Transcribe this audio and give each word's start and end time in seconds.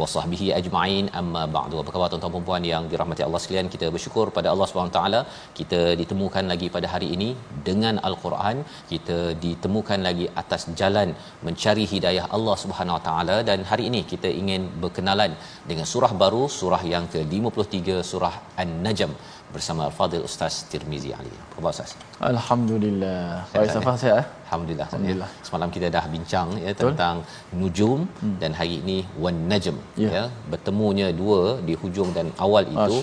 wa 0.00 0.08
sahbihi 0.14 0.46
ajma'in. 0.58 1.06
Amma 1.20 1.42
ba'du. 1.56 1.76
Apa 1.82 1.90
khabar 1.94 2.08
tuan-tuan 2.12 2.34
dan 2.36 2.44
puan 2.48 2.64
yang 2.72 2.84
dirahmati 2.92 3.24
Allah 3.26 3.40
sekalian? 3.44 3.68
Kita 3.74 3.86
bersyukur 3.96 4.26
pada 4.38 4.48
Allah 4.52 4.66
Subhanahu 4.70 4.94
taala 4.98 5.20
kita 5.60 5.80
ditemukan 6.00 6.44
lagi 6.52 6.68
pada 6.76 6.88
hari 6.94 7.08
ini 7.16 7.28
dengan 7.68 7.96
al-Quran. 8.10 8.58
Kita 8.92 9.18
ditemukan 9.44 10.00
lagi 10.08 10.28
atas 10.42 10.64
jalan 10.82 11.10
mencari 11.48 11.86
hidayah 11.94 12.26
Allah 12.38 12.56
Subhanahu 12.64 12.98
wa 12.98 13.02
taala 13.08 13.36
dan 13.50 13.60
hari 13.72 13.86
ini 13.90 14.02
kita 14.12 14.30
ingin 14.42 14.64
berkenalan 14.84 15.34
dengan 15.72 15.86
surah 15.92 16.12
baru, 16.24 16.44
surah 16.60 16.82
yang 16.94 17.06
ke-53 17.14 18.00
surah 18.12 18.34
An-Najm 18.64 19.12
bersama 19.54 19.80
Al-Fadhil 19.88 20.26
Ustaz 20.28 20.54
Tirmizi 20.72 21.10
Ali. 21.20 21.32
Apa 21.38 21.54
khabar 21.56 21.72
Ustaz? 21.76 21.92
Alhamdulillah. 22.32 23.22
Baik 23.54 23.70
sihat 24.02 24.18
eh? 24.22 24.26
Alhamdulillah. 24.50 24.86
Alhamdulillah. 24.90 25.28
Semalam 25.46 25.68
kita 25.74 25.88
dah 25.96 26.02
bincang 26.14 26.48
ya 26.64 26.72
tentang 26.80 27.16
nujum 27.60 27.98
Hmm. 28.22 28.34
dan 28.42 28.50
hari 28.58 28.74
ini 28.82 28.96
wan 29.22 29.36
najm 29.50 29.76
Ya. 30.04 30.08
ya. 30.16 30.24
Bertemunya 30.52 31.06
dua 31.20 31.40
di 31.68 31.74
hujung 31.82 32.10
dan 32.16 32.26
awal 32.46 32.64
itu 32.74 32.94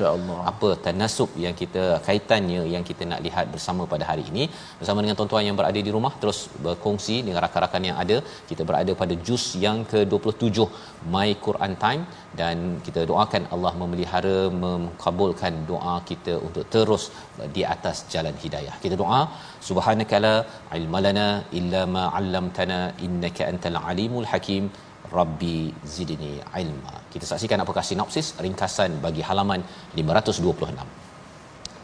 apa 0.52 0.70
tanasub 0.86 1.30
yang 1.46 1.56
kita 1.62 1.84
kaitannya 2.08 2.62
yang 2.74 2.84
kita 2.90 3.04
nak 3.12 3.22
lihat 3.28 3.46
bersama 3.56 3.84
pada 3.94 4.04
hari 4.12 4.26
ini 4.32 4.44
bersama 4.82 5.00
dengan 5.06 5.18
tuan-tuan 5.20 5.46
yang 5.50 5.58
berada 5.62 5.80
di 5.88 5.92
rumah 5.98 6.14
terus 6.24 6.40
berkongsi 6.66 7.16
dengan 7.28 7.40
rakan-rakan 7.46 7.84
yang 7.90 7.98
ada. 8.04 8.18
Kita 8.52 8.62
berada 8.70 8.92
pada 9.04 9.16
juz 9.30 9.46
yang 9.66 9.78
ke-27 9.94 10.58
My 11.16 11.30
Quran 11.48 11.74
Time 11.86 12.04
dan 12.42 12.58
kita 12.88 13.02
doakan 13.12 13.44
Allah 13.56 13.74
memelihara 13.82 14.38
mengabulkan 14.66 15.54
doa 15.72 15.96
kita 16.10 16.34
untuk 16.48 16.66
terus 16.76 17.04
di 17.56 17.64
atas 17.76 17.98
jalan 18.14 18.36
hidayah. 18.44 18.76
Kita 18.84 18.96
doa 19.04 19.22
subhanakala 19.70 20.34
ilmalana 20.80 21.28
illa 21.60 21.82
ma 21.96 22.04
'allamtana 22.18 22.80
innaka 23.08 23.50
antal 23.52 23.80
alimul 23.92 24.28
hakim 24.34 24.66
rabbi 25.18 25.58
zidni 25.96 26.34
ilma. 26.62 26.96
Kita 27.14 27.26
saksikan 27.32 27.64
apakah 27.66 27.84
sinopsis 27.90 28.30
ringkasan 28.46 28.94
bagi 29.06 29.24
halaman 29.30 29.62
526 30.00 31.07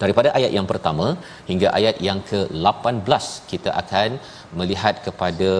daripada 0.03 0.29
ayat 0.37 0.51
yang 0.57 0.67
pertama 0.71 1.07
hingga 1.49 1.67
ayat 1.79 1.97
yang 2.07 2.19
ke-18 2.29 3.25
kita 3.51 3.69
akan 3.81 4.09
melihat 4.59 4.95
kepada 5.05 5.51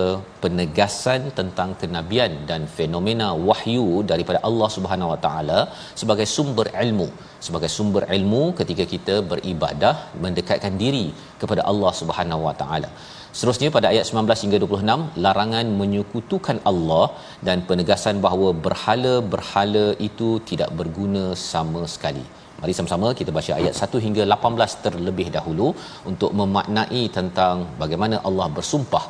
penegasan 0.44 1.22
tentang 1.40 1.70
kenabian 1.81 2.34
dan 2.50 2.62
fenomena 2.78 3.28
wahyu 3.50 3.88
daripada 4.12 4.42
Allah 4.50 4.70
Subhanahu 4.78 5.12
Wa 5.14 5.20
Taala 5.26 5.59
sebagai 6.02 6.28
sumber 6.36 6.68
ilmu 6.86 7.08
sebagai 7.48 7.72
sumber 7.78 8.04
ilmu 8.18 8.44
ketika 8.62 8.86
kita 8.94 9.16
beribadah 9.34 9.96
mendekatkan 10.26 10.75
diri 10.84 11.08
kepada 11.42 11.64
Allah 11.74 11.92
Subhanahu 12.02 12.44
Wa 12.50 12.56
Taala 12.64 12.92
Seterusnya 13.38 13.70
pada 13.75 13.88
ayat 13.92 14.06
19 14.10 14.44
hingga 14.44 14.58
26 14.64 15.22
larangan 15.25 15.68
menyekutukan 15.80 16.58
Allah 16.72 17.06
dan 17.48 17.66
penegasan 17.70 18.18
bahawa 18.25 18.50
berhala-berhala 18.66 19.86
itu 20.08 20.30
tidak 20.50 20.70
berguna 20.80 21.24
sama 21.52 21.81
sekali. 21.94 22.25
Mari 22.63 22.74
sama-sama 22.78 23.07
kita 23.19 23.31
baca 23.38 23.51
ayat 23.62 23.74
1 23.85 24.03
hingga 24.03 24.24
18 24.34 24.75
terlebih 24.84 25.25
dahulu 25.35 25.66
untuk 26.12 26.31
memaknai 26.40 27.01
tentang 27.18 27.68
bagaimana 27.81 28.16
Allah 28.28 28.47
bersumpah 28.57 29.03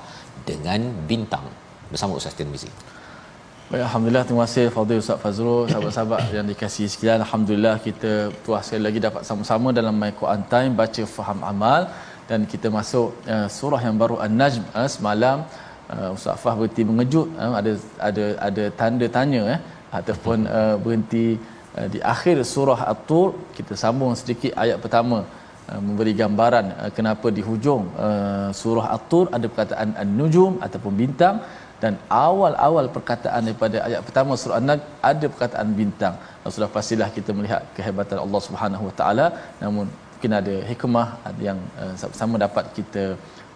dengan 0.48 0.82
bintang. 1.10 1.46
Bersama 1.92 2.18
Ustaz 2.20 2.34
Tirmizi. 2.40 2.70
Baik, 3.70 3.84
Alhamdulillah. 3.88 4.24
Terima 4.30 4.44
kasih 4.48 4.66
Fadil 4.78 5.04
Ustaz 5.04 5.22
Fazrul 5.26 5.70
sahabat-sahabat 5.70 6.22
yang 6.38 6.50
dikasihi 6.52 6.90
sekalian. 6.94 7.22
Alhamdulillah 7.28 7.76
kita 7.86 8.14
puas 8.44 8.64
sekali 8.66 8.84
lagi 8.88 9.00
dapat 9.08 9.22
sama-sama 9.30 9.70
dalam 9.80 10.02
My 10.02 10.12
Quran 10.22 10.42
Time 10.56 10.74
baca 10.82 11.04
faham 11.18 11.40
amal. 11.54 11.82
Dan 12.32 12.50
kita 12.54 12.68
masuk 12.80 13.08
uh, 13.34 13.48
surah 13.58 13.82
yang 13.86 13.96
baru 14.02 14.18
An-Najm 14.26 14.66
uh, 14.82 14.90
semalam 14.96 15.38
uh, 15.94 16.10
Ustaz 16.18 16.42
Fah 16.42 16.58
berhenti 16.60 16.84
mengejut 16.90 17.28
uh, 17.38 17.54
ada 17.60 17.72
ada 18.10 18.26
ada 18.50 18.64
tanda 18.82 19.08
tanya 19.18 19.42
eh 19.56 19.60
ataupun 20.00 20.38
uh, 20.60 20.76
berhenti 20.84 21.26
uh, 21.38 21.53
di 21.94 22.00
akhir 22.14 22.38
surah 22.54 22.80
At-Tur 22.92 23.30
kita 23.58 23.74
sambung 23.84 24.12
sedikit 24.22 24.52
ayat 24.64 24.78
pertama 24.84 25.18
uh, 25.70 25.82
memberi 25.86 26.14
gambaran 26.22 26.66
uh, 26.82 26.92
kenapa 26.98 27.28
di 27.38 27.42
hujung 27.50 27.84
surah 28.62 28.88
At-Tur 28.96 29.26
ada 29.36 29.46
perkataan 29.52 29.92
An-Nujum 30.04 30.54
ataupun 30.66 30.94
bintang 31.04 31.38
dan 31.84 31.96
awal-awal 32.08 32.86
perkataan 32.96 33.42
daripada 33.48 33.78
ayat 33.88 34.02
pertama 34.08 34.40
surah 34.42 34.58
An-Najm 34.62 34.84
ada 35.12 35.26
perkataan 35.34 35.68
bintang. 35.80 36.16
Sudah 36.56 36.70
pastilah 36.76 37.08
kita 37.18 37.32
melihat 37.38 37.62
kehebatan 37.76 38.18
Allah 38.24 38.42
Subhanahu 38.48 38.84
Wa 38.88 38.94
Taala 39.00 39.26
namun 39.64 39.86
mungkin 39.92 40.34
ada 40.40 40.56
hikmah 40.70 41.08
yang 41.48 41.60
sama 42.22 42.36
dapat 42.46 42.66
kita 42.78 43.04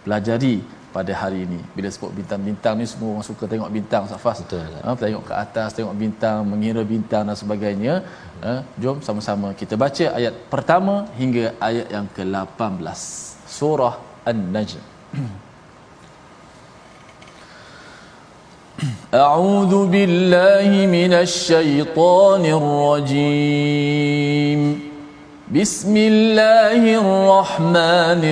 pelajari 0.04 0.56
pada 0.97 1.13
hari 1.21 1.39
ini. 1.47 1.59
Bila 1.75 1.87
sebut 1.95 2.11
bintang-bintang 2.19 2.73
ni 2.79 2.85
semua 2.91 3.09
orang 3.13 3.25
suka 3.29 3.43
tengok 3.51 3.69
bintang 3.77 4.03
Safas. 4.11 4.37
Betul. 4.43 4.65
Ha, 4.85 4.89
tengok 5.03 5.23
ke 5.29 5.33
atas, 5.43 5.69
tengok 5.77 5.95
bintang, 6.03 6.39
mengira 6.51 6.81
bintang 6.93 7.23
dan 7.27 7.37
sebagainya. 7.43 7.93
Ha, 8.45 8.53
jom 8.83 8.97
sama-sama 9.07 9.47
kita 9.61 9.75
baca 9.83 10.05
ayat 10.19 10.33
pertama 10.53 10.95
hingga 11.21 11.45
ayat 11.69 11.87
yang 11.95 12.07
ke-18. 12.17 12.99
Surah 13.59 13.95
An-Najm. 14.31 14.83
أعوذ 19.13 19.73
بالله 19.93 20.69
من 20.97 21.11
الشيطان 21.13 22.43
الرجيم 22.59 24.61
بسم 25.53 25.93
الله 25.97 26.81
الرحمن 27.03 28.23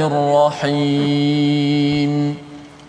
الرحيم 0.71 2.11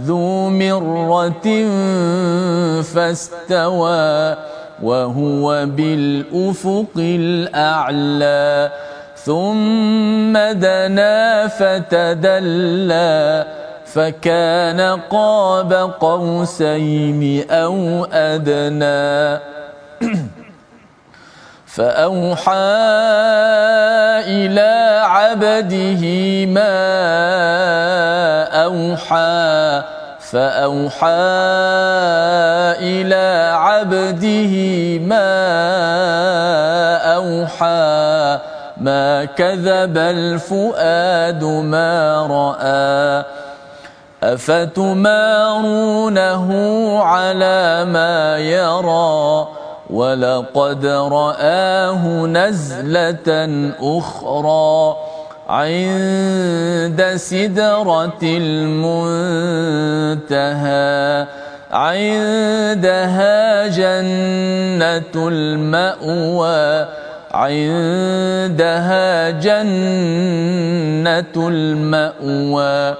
ذو 0.00 0.50
مرة 0.50 1.48
فاستوى 2.82 4.36
وهو 4.82 5.66
بالأفق 5.66 6.96
الأعلى 6.96 8.70
ثم 9.16 10.32
دنا 10.32 11.48
فتدلى 11.48 13.46
فكان 13.86 14.80
قاب 15.10 15.72
قوسين 16.00 17.50
أو 17.50 18.04
أدنى. 18.12 19.38
فأوحى 21.68 22.52
إلى 24.26 25.02
عبده 25.04 26.02
ما 26.46 26.78
أوحى 28.64 29.82
فأوحى 30.20 31.08
إلى 32.80 33.52
عبده 33.54 34.54
ما 34.98 35.30
أوحى. 36.96 38.38
ما 38.76 39.24
كذب 39.24 39.98
الفؤاد 39.98 41.44
ما 41.44 42.26
رأى. 42.30 43.24
أفتمارونه 44.22 45.22
على 47.02 47.84
ما 47.84 48.38
يرى؟ 48.38 49.57
ولقد 49.90 50.86
رآه 50.86 52.26
نزلة 52.26 53.28
أخرى 53.80 54.96
عند 55.48 57.12
سدرة 57.16 58.18
المنتهى 59.82 60.28
عندها 61.70 63.66
جنة 63.66 65.28
المأوى 65.28 66.88
عندها 67.32 69.30
جنة 69.30 70.68
المأوى 71.36 72.96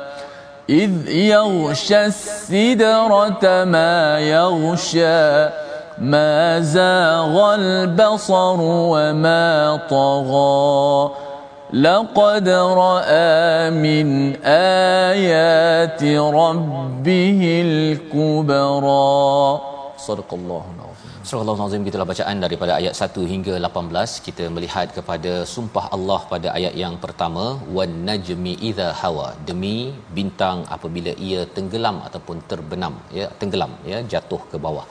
إذ 0.71 1.09
يغشى 1.09 2.07
السدرة 2.07 3.65
ما 3.65 4.19
يغشى 4.21 5.49
ما 5.98 6.60
زاغ 6.60 7.56
البصر 7.56 8.58
وما 8.62 9.46
طغى 9.90 11.12
لقد 11.74 12.48
راى 12.82 13.70
من 13.86 14.08
ايات 14.46 16.04
ربه 16.42 17.42
الكبرى 17.66 19.60
صدق 19.98 20.30
الله 20.34 20.64
Surah 21.28 21.44
Al-Azim 21.52 21.86
gitulah 21.88 22.06
bacaan 22.10 22.38
daripada 22.44 22.72
ayat 22.80 22.94
1 23.06 23.22
hingga 23.32 23.54
18 23.68 24.24
kita 24.26 24.46
melihat 24.56 24.88
kepada 24.98 25.32
sumpah 25.54 25.86
Allah 25.96 26.20
pada 26.32 26.48
ayat 26.58 26.74
yang 26.82 26.96
pertama 27.04 27.46
wan 27.76 27.94
najmi 28.10 28.54
idza 28.70 28.88
hawa 29.02 29.28
demi 29.50 29.78
bintang 30.18 30.60
apabila 30.76 31.12
ia 31.28 31.42
tenggelam 31.56 31.98
ataupun 32.08 32.44
terbenam 32.50 32.96
ya 33.20 33.28
tenggelam 33.42 33.72
ya 33.92 34.00
jatuh 34.14 34.42
ke 34.52 34.60
bawah 34.66 34.86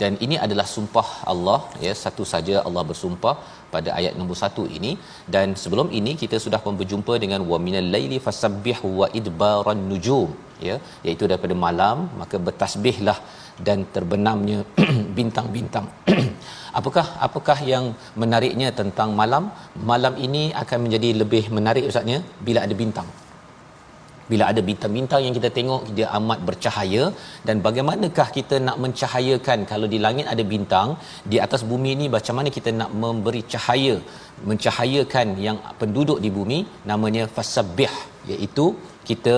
dan 0.00 0.12
ini 0.24 0.36
adalah 0.44 0.66
sumpah 0.74 1.06
Allah 1.32 1.60
ya 1.84 1.92
satu 2.02 2.24
saja 2.32 2.56
Allah 2.66 2.82
bersumpah 2.90 3.34
pada 3.74 3.90
ayat 3.98 4.12
nombor 4.18 4.36
satu 4.42 4.64
ini. 4.78 4.92
Dan 5.34 5.56
sebelum 5.62 5.88
ini 5.98 6.12
kita 6.22 6.36
sudah 6.44 6.60
berjumpa 6.80 7.14
dengan 7.24 7.42
wa 7.50 7.58
minal 7.66 7.88
laili 7.94 8.18
fasabbih 8.26 8.78
wa 9.00 9.08
idbaran 9.20 9.82
nujum 9.90 10.30
ya 10.66 10.76
iaitu 11.06 11.24
daripada 11.30 11.54
malam 11.66 11.98
maka 12.20 12.36
bertasbihlah 12.46 13.18
dan 13.66 13.78
terbenamnya 13.94 14.58
bintang-bintang. 15.18 15.88
Apakah 16.78 17.06
apakah 17.26 17.58
yang 17.72 17.84
menariknya 18.22 18.68
tentang 18.80 19.10
malam? 19.20 19.44
Malam 19.90 20.14
ini 20.26 20.42
akan 20.62 20.78
menjadi 20.84 21.10
lebih 21.22 21.44
menarik 21.56 21.88
ustaznya 21.90 22.18
bila 22.46 22.60
ada 22.66 22.76
bintang 22.82 23.08
bila 24.30 24.44
ada 24.50 24.60
bintang-bintang 24.68 25.22
yang 25.26 25.34
kita 25.38 25.50
tengok 25.58 25.82
dia 25.96 26.08
amat 26.18 26.40
bercahaya. 26.48 27.04
Dan 27.46 27.56
bagaimanakah 27.66 28.28
kita 28.38 28.56
nak 28.66 28.76
mencahayakan? 28.84 29.58
Kalau 29.72 29.88
di 29.94 30.00
langit 30.06 30.26
ada 30.34 30.44
bintang 30.52 30.88
di 31.32 31.38
atas 31.46 31.62
bumi 31.70 31.92
ini 31.96 32.08
macam 32.16 32.36
mana 32.40 32.50
kita 32.58 32.72
nak 32.80 32.92
memberi 33.04 33.42
cahaya? 33.54 33.96
Mencahayakan 34.50 35.28
yang 35.46 35.58
penduduk 35.80 36.20
di 36.24 36.32
bumi 36.38 36.60
namanya 36.90 37.24
fasabbih 37.36 37.92
iaitu 38.32 38.66
kita 39.08 39.36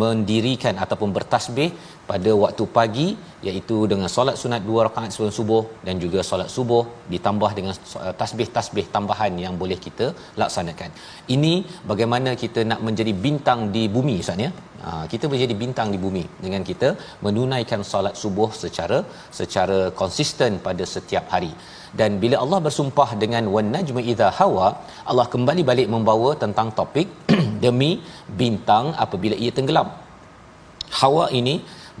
mendirikan 0.00 0.74
ataupun 0.84 1.10
bertasbih 1.16 1.70
pada 2.10 2.30
waktu 2.42 2.64
pagi 2.76 3.08
iaitu 3.48 3.76
dengan 3.90 4.08
solat 4.14 4.36
sunat 4.42 4.62
dua 4.68 4.80
rakaat 4.86 5.10
sebelum 5.14 5.32
subuh 5.38 5.62
dan 5.86 5.94
juga 6.04 6.20
solat 6.30 6.48
subuh 6.54 6.82
ditambah 7.12 7.50
dengan 7.58 7.74
tasbih-tasbih 8.20 8.86
tambahan 8.94 9.34
yang 9.44 9.54
boleh 9.62 9.78
kita 9.86 10.06
laksanakan. 10.42 10.90
Ini 11.36 11.52
bagaimana 11.92 12.32
kita 12.42 12.62
nak 12.70 12.82
menjadi 12.88 13.14
bintang 13.26 13.60
di 13.76 13.84
bumi 13.96 14.16
Ustaz 14.24 14.44
ya. 14.46 14.50
Ha, 14.84 14.90
kita 15.12 15.24
menjadi 15.32 15.54
bintang 15.62 15.88
di 15.94 15.98
bumi 16.04 16.24
dengan 16.44 16.62
kita 16.68 16.88
menunaikan 17.24 17.80
solat 17.90 18.14
subuh 18.22 18.48
secara 18.62 18.98
secara 19.38 19.78
konsisten 20.02 20.52
pada 20.66 20.84
setiap 20.94 21.24
hari. 21.34 21.52
Dan 21.98 22.10
bila 22.22 22.36
Allah 22.44 22.60
bersumpah 22.66 23.10
dengan 23.22 23.44
wan 23.54 23.68
najmi 23.74 24.02
idza 24.12 24.28
hawa, 24.38 24.68
Allah 25.10 25.26
kembali 25.34 25.62
balik 25.70 25.88
membawa 25.94 26.30
tentang 26.44 26.70
topik 26.78 27.08
demi 27.64 27.90
bintang 28.42 28.86
apabila 29.04 29.36
ia 29.44 29.52
tenggelam. 29.58 29.90
Hawa 31.00 31.24
ini 31.40 31.54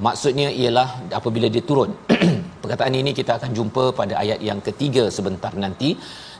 maksudnya 0.06 0.48
ialah 0.60 0.88
apabila 1.18 1.46
dia 1.54 1.64
turun. 1.70 1.90
Perkataan 2.62 2.94
ini 3.00 3.10
kita 3.18 3.32
akan 3.38 3.50
jumpa 3.58 3.84
pada 4.00 4.14
ayat 4.22 4.40
yang 4.48 4.60
ketiga 4.68 5.04
sebentar 5.16 5.52
nanti. 5.64 5.90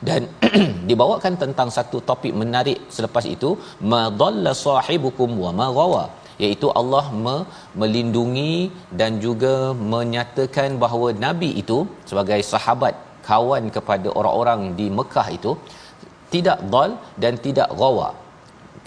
Dan 0.09 0.29
dibawakan 0.89 1.35
tentang 1.43 1.69
satu 1.77 1.99
topik 2.11 2.33
menarik 2.43 2.79
selepas 2.97 3.25
itu. 3.35 3.51
Madalla 3.93 4.55
sahibukum 4.65 5.33
wa 5.45 5.53
ma 5.61 5.69
ghawa. 5.79 6.05
Iaitu 6.45 6.69
Allah 6.81 7.05
me- 7.25 7.47
melindungi 7.81 8.55
dan 9.01 9.21
juga 9.25 9.55
menyatakan 9.95 10.81
bahawa 10.85 11.09
nabi 11.27 11.51
itu 11.63 11.79
sebagai 12.11 12.41
sahabat 12.53 12.95
kawan 13.29 13.65
kepada 13.77 14.09
orang-orang 14.19 14.61
di 14.79 14.87
Mekah 14.99 15.29
itu 15.37 15.53
tidak 16.33 16.59
dal 16.73 16.91
dan 17.23 17.35
tidak 17.47 17.69
ghawa. 17.81 18.09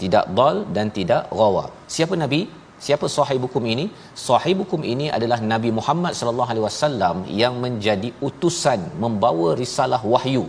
Tidak 0.02 0.26
dal 0.38 0.56
dan 0.76 0.86
tidak 0.98 1.22
ghawa. 1.38 1.64
Siapa 1.94 2.14
nabi 2.22 2.40
Siapa 2.86 3.06
sahibukum 3.06 3.64
ini? 3.72 3.86
Sahibukum 4.28 4.80
ini 4.92 5.06
adalah 5.16 5.38
Nabi 5.52 5.70
Muhammad 5.78 6.12
sallallahu 6.18 6.50
alaihi 6.52 6.66
wasallam 6.66 7.16
yang 7.42 7.54
menjadi 7.64 8.10
utusan 8.28 8.80
membawa 9.02 9.54
risalah 9.62 10.02
wahyu. 10.02 10.44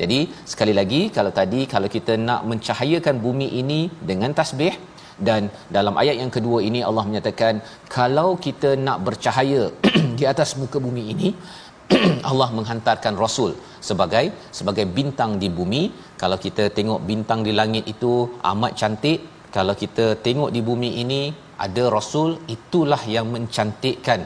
Jadi 0.00 0.18
sekali 0.52 0.72
lagi 0.78 1.00
kalau 1.16 1.32
tadi 1.38 1.60
kalau 1.72 1.88
kita 1.96 2.14
nak 2.28 2.42
mencahayakan 2.50 3.16
bumi 3.24 3.48
ini 3.60 3.80
dengan 4.10 4.32
tasbih 4.38 4.74
dan 5.28 5.50
dalam 5.76 5.94
ayat 6.02 6.16
yang 6.22 6.30
kedua 6.36 6.58
ini 6.68 6.80
Allah 6.88 7.04
menyatakan 7.08 7.54
kalau 7.96 8.28
kita 8.46 8.70
nak 8.86 8.98
bercahaya 9.06 9.62
di 10.18 10.24
atas 10.32 10.54
muka 10.60 10.78
bumi 10.86 11.02
ini 11.14 11.28
Allah 12.30 12.48
menghantarkan 12.58 13.18
rasul 13.24 13.50
sebagai 13.88 14.24
sebagai 14.58 14.86
bintang 14.98 15.34
di 15.42 15.50
bumi 15.58 15.82
kalau 16.22 16.38
kita 16.46 16.70
tengok 16.78 17.02
bintang 17.10 17.42
di 17.46 17.52
langit 17.60 17.84
itu 17.94 18.12
amat 18.52 18.72
cantik 18.80 19.18
kalau 19.56 19.74
kita 19.82 20.06
tengok 20.26 20.50
di 20.54 20.62
bumi 20.70 20.90
ini 21.02 21.22
ada 21.66 21.84
rasul 21.96 22.30
itulah 22.54 23.02
yang 23.14 23.26
mencantikkan 23.34 24.20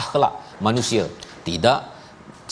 akhlak 0.00 0.34
manusia. 0.66 1.04
Tidak 1.48 1.80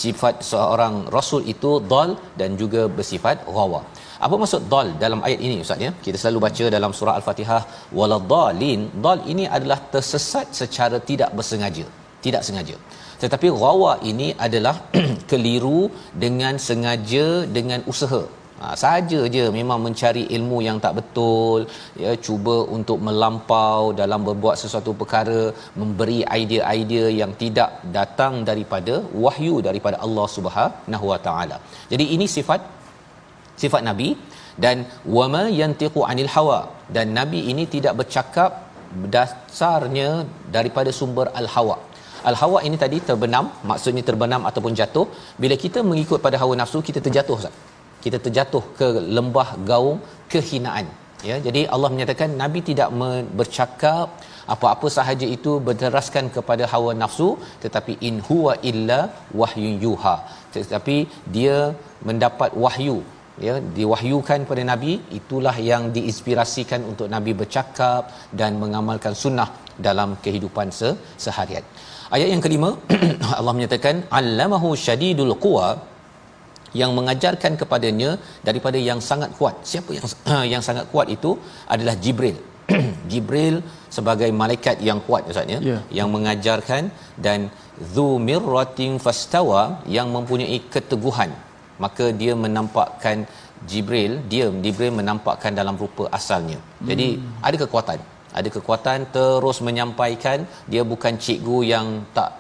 sifat 0.03 0.35
seorang 0.51 0.95
rasul 1.17 1.43
itu 1.53 1.71
dal 1.93 2.11
dan 2.41 2.51
juga 2.63 2.83
bersifat 2.97 3.47
ghawa. 3.57 3.81
Apa 4.27 4.35
maksud 4.43 4.63
dal 4.73 4.89
dalam 5.05 5.21
ayat 5.27 5.41
ini 5.47 5.57
ustaz 5.65 5.85
ya? 5.87 5.91
Kita 6.05 6.17
selalu 6.21 6.39
baca 6.47 6.65
dalam 6.77 6.93
surah 6.99 7.15
al-fatihah 7.21 7.63
waladhalin 7.99 8.81
dal 9.07 9.21
ini 9.33 9.45
adalah 9.57 9.79
tersesat 9.95 10.49
secara 10.61 10.99
tidak 11.11 11.31
bersengaja. 11.39 11.87
Tidak 12.25 12.43
sengaja. 12.47 12.77
Tetapi 13.23 13.49
ghawa 13.63 13.93
ini 14.11 14.29
adalah 14.47 14.77
keliru 15.31 15.81
dengan 16.25 16.57
sengaja 16.69 17.27
dengan 17.59 17.81
usaha 17.93 18.23
Ha, 18.61 18.67
saja 18.83 19.19
je 19.35 19.43
memang 19.57 19.79
mencari 19.87 20.23
ilmu 20.37 20.59
yang 20.67 20.79
tak 20.85 20.95
betul 20.99 21.59
ya 22.03 22.13
cuba 22.27 22.55
untuk 22.77 22.99
melampau 23.07 23.81
dalam 23.99 24.21
berbuat 24.29 24.57
sesuatu 24.63 24.93
perkara 25.01 25.41
memberi 25.81 26.21
idea-idea 26.41 27.07
yang 27.21 27.33
tidak 27.43 27.71
datang 27.97 28.35
daripada 28.51 28.95
wahyu 29.25 29.57
daripada 29.69 29.99
Allah 30.07 30.27
Subhanahu 30.37 31.07
Wa 31.13 31.19
Taala. 31.27 31.59
Jadi 31.93 32.07
ini 32.17 32.29
sifat 32.37 32.63
sifat 33.65 33.85
nabi. 33.91 34.11
Dan 34.65 34.77
wama 35.17 35.43
yantiqu 35.61 36.01
anil 36.11 36.31
hawa 36.35 36.61
dan 36.95 37.07
nabi 37.19 37.41
ini 37.53 37.65
tidak 37.75 37.93
bercakap 38.01 38.51
dasarnya 39.15 40.09
daripada 40.55 40.91
sumber 40.99 41.27
al 41.41 41.49
hawa 41.55 41.77
al 42.31 42.37
hawa 42.41 42.59
ini 42.67 42.77
tadi 42.85 42.99
terbenam 43.09 43.47
maksudnya 43.71 44.03
terbenam 44.11 44.43
ataupun 44.49 44.73
jatuh. 44.81 45.07
Bila 45.43 45.57
kita 45.65 45.81
mengikut 45.91 46.21
pada 46.27 46.37
hawa 46.43 46.55
nafsu 46.63 46.81
kita 46.89 47.01
terjatuh 47.07 47.37
Ustaz 47.41 47.57
kita 48.07 48.19
terjatuh 48.27 48.65
ke 48.79 48.89
lembah 49.17 49.49
gaung 49.71 49.99
kehinaan. 50.33 50.87
Ya 51.29 51.37
jadi 51.47 51.61
Allah 51.75 51.91
menyatakan 51.95 52.31
nabi 52.43 52.61
tidak 52.71 52.89
bercakap 53.39 54.07
apa-apa 54.55 54.87
sahaja 54.97 55.27
itu 55.37 55.53
berteraskan 55.69 56.25
kepada 56.37 56.65
hawa 56.73 56.91
nafsu 57.03 57.29
tetapi 57.65 57.93
in 58.09 58.17
huwa 58.29 58.55
illa 58.71 59.01
wahyu 59.41 59.71
yuha. 59.85 60.17
Tetapi 60.55 60.97
dia 61.37 61.59
mendapat 62.09 62.53
wahyu. 62.65 62.99
Ya 63.47 63.55
diwahyukan 63.79 64.39
kepada 64.45 64.63
nabi 64.73 64.93
itulah 65.19 65.57
yang 65.71 65.83
diinspirasikan 65.97 66.81
untuk 66.91 67.09
nabi 67.15 67.33
bercakap 67.41 68.03
dan 68.41 68.53
mengamalkan 68.63 69.15
sunnah 69.23 69.49
dalam 69.89 70.11
kehidupan 70.25 70.69
se- 70.79 70.97
seharian. 71.25 71.65
Ayat 72.17 72.29
yang 72.33 72.43
kelima 72.45 72.71
Allah 73.39 73.55
menyatakan 73.59 73.97
allamahu 74.21 74.69
syadidul 74.87 75.35
quwa 75.45 75.69
yang 76.81 76.91
mengajarkan 76.99 77.53
kepadanya 77.61 78.11
daripada 78.49 78.79
yang 78.89 79.01
sangat 79.09 79.31
kuat. 79.39 79.55
Siapa 79.71 79.91
yang 79.99 80.07
yang 80.53 80.63
sangat 80.69 80.87
kuat 80.93 81.09
itu 81.17 81.33
adalah 81.75 81.97
jibril. 82.05 82.39
Jibril 83.11 83.63
sebagai 83.97 84.29
malaikat 84.41 84.83
yang 84.89 84.99
kuat 85.07 85.29
ustaz 85.31 85.47
ya 85.55 85.59
Ya. 85.71 85.79
yang 85.99 86.09
mengajarkan 86.15 86.91
dan 87.27 87.47
dzu 87.93 88.07
mirratin 88.29 88.99
fastawa 89.05 89.63
yang 89.97 90.11
mempunyai 90.17 90.59
keteguhan. 90.75 91.31
Maka 91.85 92.11
dia 92.21 92.35
menampakkan 92.45 93.17
Jibril 93.71 94.13
dia 94.33 94.47
Jibril 94.65 94.93
menampakkan 95.01 95.53
dalam 95.61 95.77
rupa 95.83 96.05
asalnya. 96.19 96.59
Jadi 96.89 97.09
ada 97.49 97.57
kekuatan. 97.63 97.99
Ada 98.39 98.49
kekuatan 98.57 98.99
terus 99.17 99.59
menyampaikan. 99.69 100.39
Dia 100.73 100.83
bukan 100.93 101.15
cikgu 101.25 101.59
yang 101.73 101.87
tak 102.17 102.31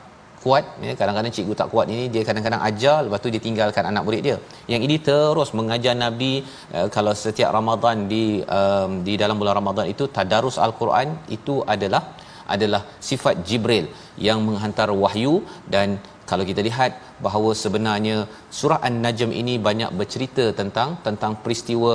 kuat 0.47 0.65
ya 0.89 0.93
kadang-kadang 1.01 1.33
cikgu 1.37 1.55
tak 1.61 1.69
kuat 1.73 1.87
ini 1.95 2.05
dia 2.15 2.23
kadang-kadang 2.29 2.63
ajar 2.69 2.99
lepas 3.07 3.21
tu 3.25 3.31
dia 3.35 3.43
tinggalkan 3.47 3.85
anak 3.91 4.03
murid 4.07 4.23
dia. 4.27 4.37
Yang 4.73 4.83
ini 4.87 4.97
terus 5.09 5.51
mengajar 5.59 5.95
nabi 6.05 6.33
uh, 6.77 6.89
kalau 6.97 7.15
setiap 7.25 7.51
Ramadan 7.59 8.07
di 8.13 8.25
um, 8.59 8.93
di 9.09 9.15
dalam 9.23 9.39
bulan 9.41 9.57
Ramadan 9.61 9.87
itu 9.95 10.07
tadarus 10.19 10.59
al-Quran 10.67 11.09
itu 11.39 11.57
adalah 11.75 12.03
adalah 12.55 12.83
sifat 13.09 13.35
Jibril 13.49 13.87
yang 14.27 14.39
menghantar 14.49 14.89
wahyu. 15.05 15.35
Dan 15.75 15.99
kalau 16.31 16.45
kita 16.51 16.61
lihat 16.69 16.93
bahawa 17.27 17.51
sebenarnya 17.63 18.17
surah 18.59 18.81
An-Najm 18.89 19.31
ini 19.41 19.55
banyak 19.69 19.91
bercerita 20.01 20.45
tentang 20.61 20.91
tentang 21.07 21.33
peristiwa 21.43 21.93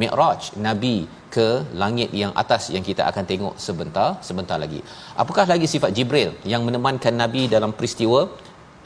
Mi'raj 0.00 0.56
Nabi 0.66 0.96
ke 1.34 1.48
langit 1.82 2.10
yang 2.20 2.32
atas 2.42 2.62
yang 2.74 2.84
kita 2.88 3.02
akan 3.10 3.24
tengok 3.30 3.54
sebentar 3.66 4.08
sebentar 4.28 4.56
lagi. 4.64 4.80
Apakah 5.22 5.44
lagi 5.52 5.66
sifat 5.74 5.90
Jibril 5.96 6.30
yang 6.52 6.64
menemankan 6.68 7.16
Nabi 7.22 7.44
dalam 7.56 7.72
peristiwa? 7.78 8.22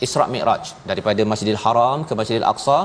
Isra 0.04 0.24
Mi'raj 0.32 0.64
daripada 0.90 1.22
Masjidil 1.30 1.60
Haram 1.64 1.98
ke 2.08 2.12
Masjidil 2.18 2.46
Aqsa 2.52 2.78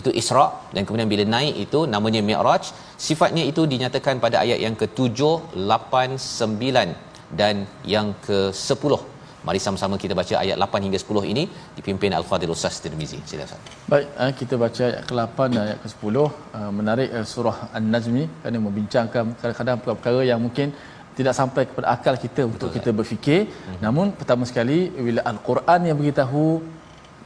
itu 0.00 0.10
Isra. 0.20 0.46
Dan 0.74 0.84
kemudian 0.84 1.08
bila 1.12 1.24
naik 1.36 1.54
itu 1.64 1.80
namanya 1.94 2.20
Mi'raj. 2.30 2.64
Sifatnya 3.06 3.44
itu 3.50 3.64
dinyatakan 3.72 4.20
pada 4.24 4.36
ayat 4.44 4.60
yang 4.64 4.74
ke-7 4.80 5.20
8 5.56 6.20
9 6.20 7.38
dan 7.40 7.64
yang 7.94 8.08
ke-10 8.26 9.17
Mari 9.46 9.60
sama-sama 9.64 9.94
kita 10.02 10.14
baca 10.20 10.34
ayat 10.42 10.56
8 10.64 10.84
hingga 10.86 10.98
10 11.02 11.32
ini 11.32 11.44
dipimpin 11.78 12.10
Al-Fadhil 12.18 12.52
Ustaz 12.56 12.76
Tirmizi. 12.84 13.18
Sila 13.30 13.46
Ustaz. 13.48 13.60
Baik, 13.92 14.06
eh, 14.22 14.32
kita 14.40 14.54
baca 14.64 14.82
ayat 14.90 15.02
ke-8 15.08 15.38
dan 15.54 15.62
ayat 15.66 15.78
ke-10. 15.84 16.16
Eh, 16.58 16.70
menarik 16.78 17.08
eh, 17.18 17.26
surah 17.32 17.56
An-Najm 17.78 18.12
ni 18.18 18.24
kerana 18.40 18.58
membincangkan 18.66 19.24
kadang-kadang 19.40 19.78
perkara 19.86 20.20
yang 20.30 20.40
mungkin 20.46 20.74
tidak 21.18 21.34
sampai 21.40 21.62
kepada 21.70 21.86
akal 21.94 22.14
kita 22.24 22.42
Betul, 22.46 22.50
untuk 22.54 22.68
kita 22.76 22.90
berfikir. 22.98 23.40
Hmm. 23.50 23.78
Namun 23.84 24.06
pertama 24.20 24.44
sekali 24.50 24.78
bila 25.06 25.22
Al-Quran 25.30 25.80
yang 25.88 25.96
beritahu 26.00 26.46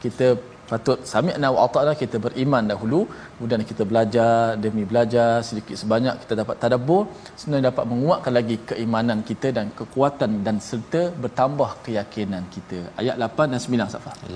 kita 0.03 0.27
patut 0.69 0.99
sami'na 1.11 1.47
wa 1.55 1.59
ata'na 1.65 1.93
kita 2.01 2.17
beriman 2.25 2.63
dahulu 2.71 2.99
kemudian 3.35 3.61
kita 3.69 3.83
belajar 3.89 4.31
demi 4.63 4.83
belajar 4.91 5.29
sedikit 5.47 5.75
sebanyak 5.81 6.15
kita 6.23 6.33
dapat 6.41 6.55
tadabbur 6.63 7.01
sebenarnya 7.39 7.65
dapat 7.71 7.85
menguatkan 7.91 8.33
lagi 8.39 8.55
keimanan 8.69 9.19
kita 9.29 9.47
dan 9.57 9.65
kekuatan 9.79 10.31
dan 10.45 10.55
serta 10.69 11.01
bertambah 11.23 11.69
keyakinan 11.85 12.43
kita. 12.55 12.79
Ayat 13.01 13.15
8 13.19 13.53
dan 13.53 13.59
9 13.65 13.93
Safar 13.93 14.15
8 14.23 14.33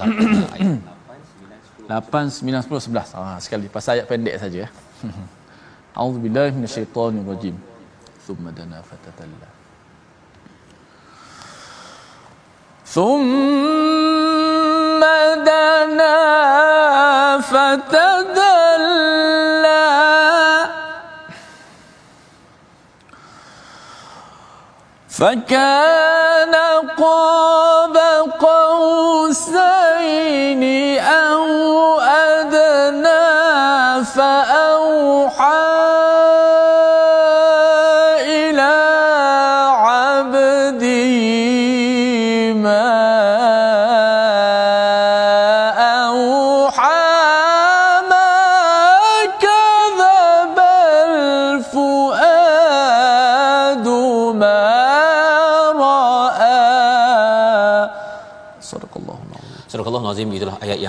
9 1.88 2.64
10 2.68 2.92
11 2.92 3.18
ah 3.18 3.38
sekali. 3.46 3.68
Pasal 3.76 3.92
ayat 3.96 4.08
pendek 4.12 4.36
saja. 4.44 4.58
Ya 4.64 4.70
A'udzubillahi 5.98 6.50
minasyaitonirrajim. 6.58 7.56
Thumma 8.26 8.50
dana 8.58 8.80
fatatalla. 8.90 9.50
ثم 12.88 14.37
فتدلى. 17.42 18.78
فكان 25.10 26.56
قاب 26.98 27.98
قوسين 28.40 29.47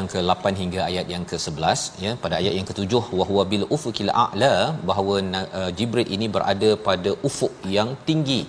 yang 0.09 0.13
ke-8 0.15 0.45
hingga 0.61 0.81
ayat 0.91 1.07
yang 1.15 1.25
ke-11 1.31 1.81
ya 2.05 2.13
pada 2.23 2.35
ayat 2.41 2.55
yang 2.59 2.67
ke-7 2.71 2.93
wa 3.19 3.25
huwa 3.31 3.43
bil 3.51 3.65
ufuqil 3.77 4.13
a'la 4.25 4.55
bahawa 4.89 5.15
uh, 5.61 5.71
Jibril 5.79 6.09
ini 6.17 6.27
berada 6.37 6.71
pada 6.89 7.13
ufuk 7.29 7.53
yang 7.77 7.91
tinggi. 8.09 8.41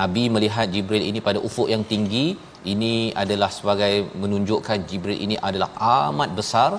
Nabi 0.00 0.22
melihat 0.34 0.66
Jibril 0.74 1.04
ini 1.10 1.20
pada 1.28 1.38
ufuk 1.48 1.68
yang 1.74 1.84
tinggi. 1.92 2.26
Ini 2.72 2.92
adalah 3.22 3.50
sebagai 3.58 3.92
menunjukkan 4.22 4.78
Jibril 4.90 5.18
ini 5.26 5.36
adalah 5.48 5.70
amat 6.08 6.30
besar. 6.40 6.70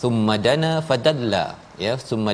Thumma 0.00 0.36
fadalla 0.88 1.46
ya 1.84 1.94
thumma 2.08 2.32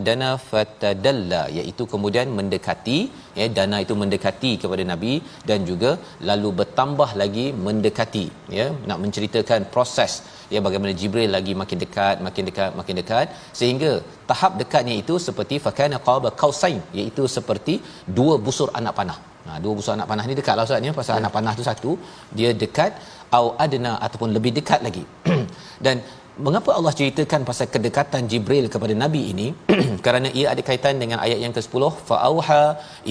fatadalla 0.50 1.42
iaitu 1.58 1.82
kemudian 1.92 2.28
mendekati 2.38 2.98
ya 3.40 3.46
dana 3.56 3.78
itu 3.84 3.94
mendekati 4.02 4.52
kepada 4.62 4.84
nabi 4.92 5.12
dan 5.48 5.60
juga 5.70 5.90
lalu 6.30 6.50
bertambah 6.60 7.10
lagi 7.22 7.46
mendekati 7.66 8.26
ya 8.58 8.66
nak 8.88 8.98
menceritakan 9.04 9.62
proses 9.74 10.12
ya 10.54 10.60
bagaimana 10.66 10.92
jibril 11.00 11.30
lagi 11.36 11.52
makin 11.62 11.78
dekat 11.84 12.16
makin 12.26 12.44
dekat 12.48 12.70
makin 12.80 12.96
dekat 13.00 13.26
sehingga 13.60 13.92
tahap 14.30 14.52
dekatnya 14.60 14.94
itu 15.02 15.14
seperti 15.26 15.56
fakana 15.66 15.98
qaba 16.08 16.30
qausain 16.42 16.80
iaitu 16.98 17.24
seperti 17.36 17.76
dua 18.18 18.36
busur 18.46 18.70
anak 18.80 18.94
panah. 18.98 19.18
Ha, 19.46 19.58
dua 19.64 19.72
busur 19.78 19.92
anak 19.96 20.08
panah 20.10 20.24
ni 20.28 20.34
dekat 20.40 20.54
lah 20.58 20.64
Ustaz 20.68 20.86
ya 20.88 20.92
pasal 21.00 21.14
anak 21.22 21.32
panah 21.36 21.52
tu 21.58 21.64
satu 21.70 21.90
dia 22.38 22.50
dekat 22.62 22.92
au 23.38 23.46
adna 23.64 23.92
ataupun 24.06 24.30
lebih 24.36 24.52
dekat 24.58 24.80
lagi. 24.86 25.04
Dan 25.84 25.96
mengapa 26.44 26.70
Allah 26.78 26.92
ceritakan 26.98 27.42
pasal 27.48 27.66
kedekatan 27.74 28.28
Jibril 28.32 28.66
kepada 28.74 28.94
nabi 29.04 29.22
ini 29.32 29.46
kerana 30.04 30.28
ia 30.38 30.46
ada 30.52 30.62
kaitan 30.68 31.00
dengan 31.02 31.18
ayat 31.26 31.38
yang 31.44 31.54
ke-10 31.56 31.84
fa 32.08 32.16
auha 32.28 32.64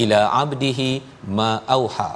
ila 0.03 0.20
abdihi 0.44 0.89
ma 1.38 1.50
auha 1.77 2.12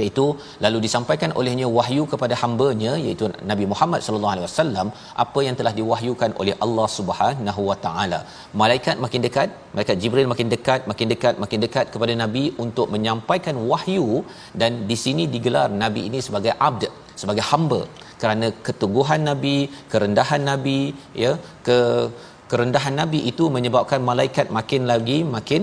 iaitu 0.00 0.24
lalu 0.64 0.78
disampaikan 0.84 1.30
olehnya 1.40 1.66
wahyu 1.78 2.04
kepada 2.12 2.34
hamba-Nya 2.42 2.92
iaitu 3.04 3.26
Nabi 3.50 3.64
Muhammad 3.72 4.00
sallallahu 4.04 4.32
alaihi 4.34 4.46
wasallam 4.48 4.88
apa 5.24 5.40
yang 5.46 5.56
telah 5.60 5.72
diwahyukan 5.78 6.30
oleh 6.42 6.54
Allah 6.64 6.86
Subhanahu 6.98 7.62
wa 7.70 7.76
taala. 7.84 8.20
Malaikat 8.62 8.96
makin 9.04 9.22
dekat, 9.26 9.48
malaikat 9.74 9.98
Jibril 10.02 10.30
makin 10.32 10.48
dekat, 10.54 10.88
makin 10.92 11.08
dekat, 11.12 11.34
makin 11.44 11.60
dekat 11.64 11.88
kepada 11.94 12.14
nabi 12.22 12.44
untuk 12.66 12.88
menyampaikan 12.94 13.58
wahyu 13.72 14.08
dan 14.62 14.88
di 14.92 14.96
sini 15.04 15.26
digelar 15.34 15.68
nabi 15.84 16.02
ini 16.08 16.20
sebagai 16.28 16.54
abd, 16.68 16.84
sebagai 17.22 17.44
hamba 17.50 17.82
kerana 18.22 18.48
keteguhan 18.66 19.22
nabi, 19.30 19.56
kerendahan 19.92 20.42
nabi 20.50 20.78
ya, 21.24 21.32
ke 21.66 21.78
kerendahan 22.52 22.96
nabi 23.02 23.20
itu 23.32 23.44
menyebabkan 23.56 24.00
malaikat 24.10 24.48
makin 24.58 24.82
lagi 24.92 25.18
makin 25.36 25.62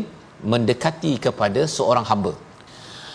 mendekati 0.51 1.13
kepada 1.25 1.63
seorang 1.77 2.05
hamba. 2.11 2.33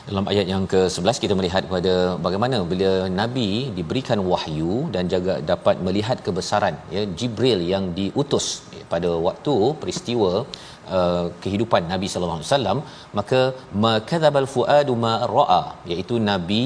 Dalam 0.09 0.27
ayat 0.31 0.47
yang 0.53 0.65
ke-11 0.73 1.17
kita 1.23 1.35
melihat 1.39 1.63
kepada 1.67 1.93
bagaimana 2.25 2.57
bila 2.73 2.91
nabi 3.21 3.49
diberikan 3.77 4.21
wahyu 4.33 4.75
dan 4.95 5.09
juga 5.13 5.35
dapat 5.53 5.77
melihat 5.87 6.19
kebesaran 6.27 6.77
ya 6.97 7.03
Jibril 7.19 7.61
yang 7.73 7.85
diutus 7.99 8.47
pada 8.93 9.11
waktu 9.27 9.55
peristiwa 9.83 10.33
uh, 10.97 11.27
kehidupan 11.45 11.89
Nabi 11.93 12.09
sallallahu 12.13 12.39
alaihi 12.39 12.51
wasallam 12.51 12.79
maka 13.19 13.41
makadzabal 13.87 14.49
fuadu 14.57 14.95
ma 15.05 15.15
raa 15.37 15.63
iaitu 15.93 16.19
nabi 16.31 16.65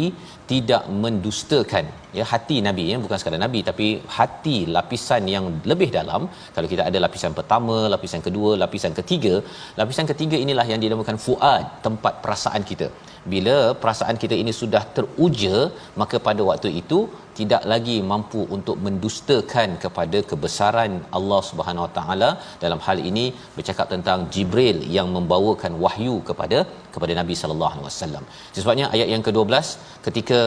tidak 0.50 0.82
mendustakan 1.02 1.86
ya 2.18 2.24
hati 2.32 2.56
nabi 2.66 2.84
ya 2.90 2.96
bukan 3.04 3.18
sekadar 3.20 3.40
nabi 3.44 3.60
tapi 3.68 3.86
hati 4.18 4.56
lapisan 4.76 5.22
yang 5.34 5.44
lebih 5.70 5.88
dalam. 5.98 6.22
Kalau 6.56 6.68
kita 6.72 6.82
ada 6.90 6.98
lapisan 7.04 7.32
pertama 7.38 7.76
lapisan 7.94 8.22
kedua 8.26 8.50
lapisan 8.62 8.94
ketiga 8.98 9.34
lapisan 9.80 10.08
ketiga 10.12 10.36
inilah 10.44 10.66
yang 10.72 10.80
dinamakan 10.84 11.18
fuad 11.26 11.64
tempat 11.86 12.16
perasaan 12.24 12.64
kita. 12.70 12.88
Bila 13.32 13.56
perasaan 13.82 14.16
kita 14.22 14.34
ini 14.42 14.52
sudah 14.60 14.82
teruja 14.96 15.56
maka 16.02 16.18
pada 16.28 16.44
waktu 16.50 16.70
itu 16.82 17.00
tidak 17.38 17.62
lagi 17.72 17.96
mampu 18.10 18.40
untuk 18.56 18.76
mendustakan 18.86 19.68
kepada 19.84 20.18
kebesaran 20.30 20.92
Allah 21.18 21.40
Subhanahu 21.50 21.84
Wa 21.86 21.92
Taala. 21.98 22.30
Dalam 22.64 22.80
hal 22.86 22.98
ini 23.10 23.24
bercakap 23.56 23.86
tentang 23.94 24.20
Jibril 24.34 24.78
yang 24.96 25.08
membawakan 25.16 25.74
wahyu 25.84 26.16
kepada 26.28 26.58
kepada 26.94 27.12
Nabi 27.20 27.34
sallallahu 27.40 27.72
alaihi 27.74 27.88
wasallam. 27.88 28.24
Sebabnya 28.62 28.86
ayat 28.94 29.08
yang 29.14 29.22
ke-12 29.26 29.66
ketika 30.06 30.40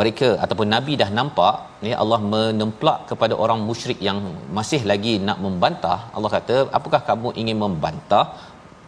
mereka 0.00 0.28
ataupun 0.44 0.68
Nabi 0.76 0.94
dah 1.02 1.10
nampak 1.18 1.54
ya 1.90 1.96
Allah 2.02 2.20
menemplak 2.34 2.98
kepada 3.12 3.34
orang 3.44 3.62
musyrik 3.70 4.00
yang 4.08 4.18
masih 4.58 4.82
lagi 4.92 5.14
nak 5.28 5.40
membantah 5.46 5.98
Allah 6.16 6.32
kata 6.36 6.58
apakah 6.78 7.00
kamu 7.10 7.30
ingin 7.42 7.58
membantah 7.64 8.26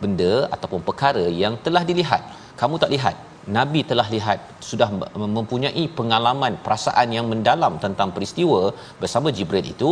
benda 0.02 0.34
ataupun 0.56 0.82
perkara 0.90 1.24
yang 1.42 1.56
telah 1.66 1.84
dilihat? 1.90 2.24
Kamu 2.60 2.76
tak 2.82 2.92
lihat 2.94 3.16
Nabi 3.56 3.80
telah 3.90 4.06
lihat 4.14 4.38
sudah 4.70 4.88
mempunyai 5.36 5.84
pengalaman 5.98 6.54
perasaan 6.64 7.08
yang 7.16 7.26
mendalam 7.32 7.74
tentang 7.84 8.08
peristiwa 8.16 8.60
bersama 9.02 9.28
Jibril 9.36 9.68
itu 9.74 9.90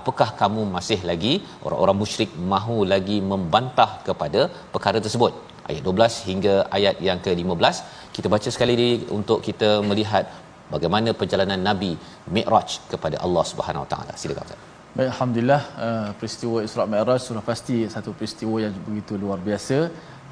apakah 0.00 0.28
kamu 0.40 0.62
masih 0.76 1.00
lagi 1.10 1.32
orang-orang 1.66 1.98
musyrik 2.02 2.32
mahu 2.52 2.78
lagi 2.94 3.18
membantah 3.32 3.90
kepada 4.08 4.42
perkara 4.74 5.00
tersebut? 5.06 5.32
Ayat 5.70 5.82
12 5.88 6.28
hingga 6.30 6.54
ayat 6.76 6.96
yang 7.08 7.18
ke-15 7.24 7.76
kita 8.16 8.28
baca 8.34 8.48
sekali 8.54 8.74
lagi 8.80 8.92
untuk 9.18 9.38
kita 9.48 9.70
melihat 9.90 10.26
bagaimana 10.74 11.10
perjalanan 11.20 11.60
Nabi 11.70 11.92
Mi'raj 12.36 12.70
kepada 12.92 13.16
Allah 13.26 13.44
Subhanahu 13.52 13.84
Wa 13.86 13.90
Taala. 13.92 14.12
Silakan 14.22 14.46
Ustaz. 14.48 14.68
Baik, 14.90 15.08
Alhamdulillah 15.14 15.62
uh, 15.86 16.08
peristiwa 16.18 16.58
Isra' 16.66 16.86
Mi'raj 16.92 17.20
sudah 17.28 17.42
pasti 17.50 17.76
satu 17.94 18.10
peristiwa 18.18 18.56
yang 18.64 18.74
begitu 18.88 19.14
luar 19.24 19.38
biasa 19.48 19.76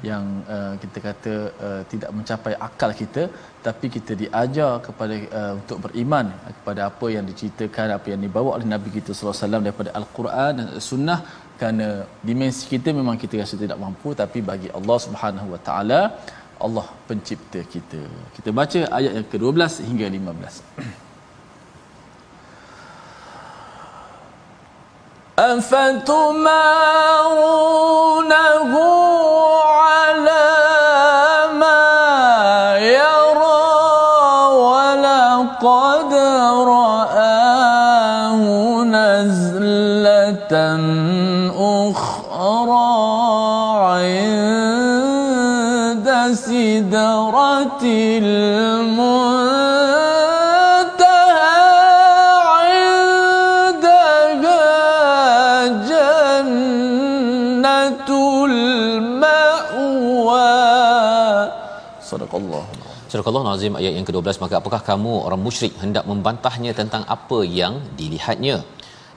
yang 0.09 0.23
uh, 0.55 0.73
kita 0.81 0.97
kata 1.07 1.33
uh, 1.67 1.81
tidak 1.91 2.11
mencapai 2.17 2.53
akal 2.67 2.91
kita 3.01 3.23
tapi 3.67 3.85
kita 3.95 4.15
diajar 4.21 4.71
kepada 4.85 5.15
uh, 5.39 5.53
untuk 5.59 5.77
beriman 5.85 6.27
kepada 6.57 6.81
apa 6.89 7.07
yang 7.15 7.25
diceritakan 7.29 7.95
apa 7.97 8.07
yang 8.13 8.21
dibawa 8.25 8.49
oleh 8.57 8.67
Nabi 8.73 8.89
kita 8.97 9.11
sallallahu 9.11 9.35
alaihi 9.35 9.45
wasallam 9.45 9.63
daripada 9.67 9.91
al-Quran 9.99 10.51
dan 10.59 10.67
sunnah 10.89 11.19
kerana 11.59 11.87
dimensi 12.27 12.63
kita 12.73 12.89
memang 12.99 13.15
kita 13.23 13.43
rasa 13.43 13.55
tidak 13.63 13.79
mampu 13.85 14.11
tapi 14.21 14.39
bagi 14.51 14.69
Allah 14.79 14.97
Subhanahu 15.07 15.47
wa 15.53 15.61
taala 15.69 16.01
Allah 16.65 16.87
pencipta 17.09 17.59
kita. 17.73 18.01
Kita 18.35 18.49
baca 18.59 18.79
ayat 18.97 19.11
yang 19.17 19.27
ke-12 19.31 19.79
hingga 19.89 20.07
15. 20.11 21.08
أفتمارونه 25.39 26.99
على 29.63 30.51
ما 31.59 32.75
يرى 32.77 33.71
ولقد 34.51 36.13
رآه 36.67 38.41
نزلة 38.83 40.53
أخرى 41.55 42.89
عند 44.79 46.07
سدرة 46.33 47.83
Allah. 62.37 62.63
Surah 63.11 63.25
Allah 63.29 63.43
Nazim 63.47 63.73
ayat 63.79 63.93
yang 63.97 64.05
ke-12 64.07 64.37
maka 64.43 64.55
apakah 64.61 64.81
kamu 64.89 65.13
orang 65.27 65.41
musyrik 65.45 65.73
hendak 65.83 66.05
membantahnya 66.11 66.71
tentang 66.79 67.03
apa 67.15 67.39
yang 67.59 67.75
dilihatnya? 67.99 68.57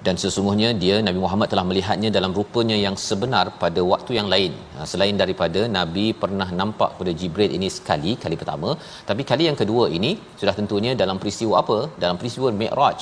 Dan 0.06 0.14
sesungguhnya 0.22 0.68
dia 0.82 0.96
Nabi 1.06 1.18
Muhammad 1.24 1.48
telah 1.52 1.64
melihatnya 1.70 2.08
dalam 2.16 2.32
rupanya 2.38 2.76
yang 2.84 2.96
sebenar 3.06 3.44
pada 3.62 3.80
waktu 3.92 4.12
yang 4.18 4.28
lain. 4.34 4.52
Ha, 4.76 4.86
selain 4.92 5.14
daripada 5.22 5.60
Nabi 5.76 6.06
pernah 6.22 6.48
nampak 6.60 6.90
pada 6.98 7.12
Jibril 7.20 7.52
ini 7.58 7.68
sekali 7.76 8.12
kali 8.24 8.38
pertama. 8.40 8.70
Tapi 9.10 9.22
kali 9.30 9.46
yang 9.48 9.58
kedua 9.62 9.84
ini 9.98 10.10
sudah 10.40 10.54
tentunya 10.58 10.94
dalam 11.02 11.18
peristiwa 11.22 11.54
apa? 11.62 11.78
Dalam 12.04 12.18
peristiwa 12.22 12.50
Mi'raj 12.62 13.00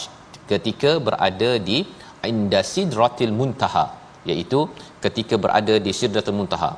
ketika 0.53 0.93
berada 1.09 1.51
di 1.71 1.79
Indasidratil 2.33 3.33
Muntaha 3.41 3.87
iaitu 4.31 4.61
ketika 5.05 5.35
berada 5.45 5.75
di 5.87 5.93
Sidratul 6.01 6.37
Muntaha 6.39 6.73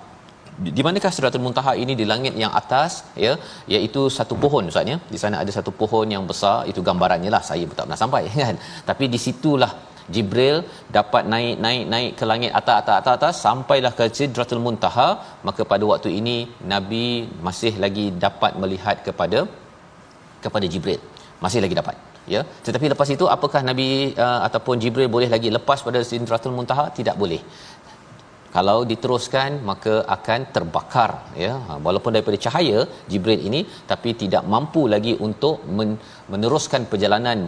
di 0.77 0.83
manakah 0.87 1.11
Sidratul 1.15 1.43
Muntaha 1.45 1.73
ini 1.83 1.93
di 2.01 2.05
langit 2.11 2.35
yang 2.43 2.53
atas 2.61 2.93
ya? 3.25 3.33
Iaitu 3.75 4.03
satu 4.17 4.35
pohon 4.43 4.69
ustaz 4.71 4.93
ya? 4.93 4.97
Di 5.15 5.19
sana 5.23 5.37
ada 5.43 5.53
satu 5.59 5.73
pohon 5.81 6.07
yang 6.15 6.25
besar 6.31 6.57
itu 6.71 6.81
gambarannya 6.89 7.31
lah. 7.35 7.43
Saya 7.49 7.65
pun 7.69 7.77
tak 7.79 7.87
pernah 7.89 8.01
sampai 8.03 8.23
kan? 8.45 8.57
Tapi 8.91 9.07
di 9.15 9.21
situlah 9.27 9.73
Jibril 10.15 10.57
dapat 10.97 11.25
naik 11.33 11.57
naik 11.65 11.83
naik 11.95 12.13
ke 12.21 12.25
langit 12.31 12.53
atas 12.61 12.77
atas 12.83 12.97
atas 13.01 13.13
atas 13.19 13.35
sampailah 13.47 13.93
ke 13.99 14.07
Sidratul 14.19 14.63
Muntaha. 14.67 15.09
Maka 15.49 15.65
pada 15.73 15.85
waktu 15.93 16.13
ini 16.21 16.37
Nabi 16.73 17.07
masih 17.49 17.75
lagi 17.85 18.07
dapat 18.27 18.55
melihat 18.63 18.99
kepada 19.09 19.41
kepada 20.45 20.69
Jibril. 20.75 21.01
Masih 21.45 21.61
lagi 21.65 21.77
dapat 21.83 21.97
ya? 22.35 22.41
Tetapi 22.67 22.87
lepas 22.93 23.09
itu 23.17 23.27
apakah 23.37 23.61
Nabi 23.69 23.89
uh, 24.25 24.41
ataupun 24.47 24.77
Jibril 24.83 25.09
boleh 25.17 25.29
lagi 25.35 25.49
lepas 25.57 25.79
pada 25.87 26.01
Sidratul 26.11 26.55
Muntaha? 26.59 26.85
Tidak 26.99 27.17
boleh 27.23 27.41
kalau 28.57 28.79
diteruskan 28.91 29.51
maka 29.71 29.95
akan 30.17 30.41
terbakar 30.55 31.11
ya. 31.45 31.53
Ha, 31.67 31.79
walaupun 31.87 32.15
daripada 32.17 32.39
cahaya 32.47 32.81
Jibril 33.11 33.43
ini 33.49 33.61
tapi 33.91 34.13
tidak 34.23 34.45
mampu 34.55 34.83
lagi 34.95 35.15
untuk 35.29 35.57
men- 35.79 36.01
meneruskan 36.33 36.85
perjalanan 36.93 37.41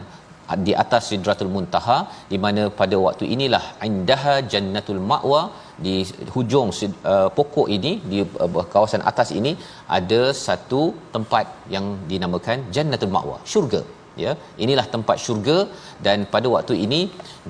di 0.67 0.73
atas 0.83 1.03
Sidratul 1.11 1.53
Muntaha 1.55 1.99
di 2.33 2.39
mana 2.45 2.63
pada 2.81 2.97
waktu 3.05 3.25
inilah 3.35 3.63
indaha 3.89 4.35
jannatul 4.53 5.03
ma'wa 5.11 5.43
di 5.85 5.95
hujung 6.35 6.69
uh, 7.13 7.29
pokok 7.39 7.69
ini 7.77 7.93
di 8.11 8.19
uh, 8.45 8.65
kawasan 8.75 9.05
atas 9.11 9.31
ini 9.39 9.53
ada 9.99 10.23
satu 10.47 10.83
tempat 11.15 11.47
yang 11.75 11.87
dinamakan 12.11 12.69
jannatul 12.77 13.15
ma'wa 13.17 13.39
syurga 13.53 13.83
ya 14.25 14.33
inilah 14.65 14.87
tempat 14.95 15.17
syurga. 15.25 15.59
Dan 16.07 16.27
pada 16.35 16.49
waktu 16.55 16.75
ini 16.87 17.01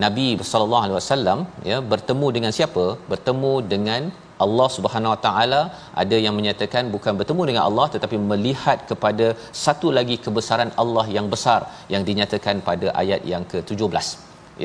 Nabi 0.04 0.26
sallallahu 0.50 0.84
alaihi 0.86 0.98
wasallam 1.00 1.40
ya 1.70 1.78
bertemu 1.92 2.28
dengan 2.36 2.52
siapa? 2.58 2.84
Bertemu 3.12 3.52
dengan 3.72 4.02
Allah 4.44 4.68
Subhanahu 4.76 5.12
Wa 5.14 5.20
Taala. 5.26 5.62
Ada 6.02 6.16
yang 6.24 6.34
menyatakan 6.40 6.84
bukan 6.94 7.14
bertemu 7.20 7.42
dengan 7.50 7.62
Allah 7.68 7.86
tetapi 7.94 8.18
melihat 8.32 8.78
kepada 8.90 9.26
satu 9.64 9.90
lagi 9.98 10.18
kebesaran 10.26 10.72
Allah 10.84 11.06
yang 11.16 11.28
besar 11.34 11.60
yang 11.94 12.04
dinyatakan 12.10 12.58
pada 12.70 12.88
ayat 13.02 13.22
yang 13.32 13.44
ke-17 13.52 14.06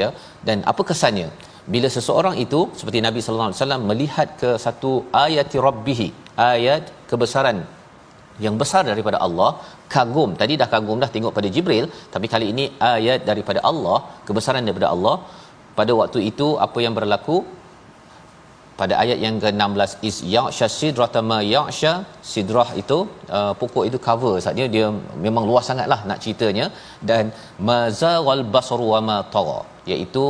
ya 0.02 0.10
dan 0.50 0.60
apa 0.72 0.84
kesannya? 0.92 1.30
Bila 1.74 1.88
seseorang 1.96 2.36
itu 2.44 2.60
seperti 2.80 3.00
Nabi 3.06 3.20
sallallahu 3.22 3.50
alaihi 3.50 3.62
wasallam 3.62 3.84
melihat 3.90 4.30
ke 4.42 4.52
satu 4.66 4.92
ayat 5.26 5.52
rabbih 5.68 6.00
ayat 6.54 6.84
kebesaran 7.10 7.58
yang 8.45 8.56
besar 8.62 8.82
daripada 8.89 9.17
Allah 9.25 9.52
kagum. 9.93 10.32
Tadi 10.41 10.54
dah 10.62 10.69
kagum 10.73 10.97
dah 11.04 11.12
tengok 11.15 11.34
pada 11.38 11.49
Jibril 11.56 11.86
tapi 12.15 12.28
kali 12.34 12.47
ini 12.54 12.65
ayat 12.95 13.21
daripada 13.30 13.62
Allah 13.71 13.99
kebesaran 14.28 14.65
daripada 14.67 14.89
Allah. 14.95 15.15
Pada 15.80 15.91
waktu 16.02 16.19
itu 16.32 16.47
apa 16.65 16.80
yang 16.86 16.93
berlaku? 16.99 17.38
Pada 18.80 18.93
ayat 19.04 19.17
yang 19.23 19.38
ke-16 19.43 19.91
is 20.10 20.17
ya'sha 20.34 20.67
sidrata 20.80 21.21
ma 21.30 21.39
ya'sha 21.54 21.91
sidrah 22.32 22.69
itu 22.82 22.97
uh, 23.38 23.54
pokok 23.62 23.84
itu 23.89 23.97
cover. 24.08 24.36
Saja 24.45 24.65
dia 24.75 24.88
memang 25.25 25.43
luas 25.49 25.67
sangatlah 25.69 25.99
nak 26.10 26.19
ceritanya. 26.23 26.65
Dan 27.10 27.25
mazaghal 27.69 28.43
basaru 28.56 28.88
wa 28.93 29.02
ma 29.10 29.17
tara 29.36 29.60
iaitu 29.91 30.25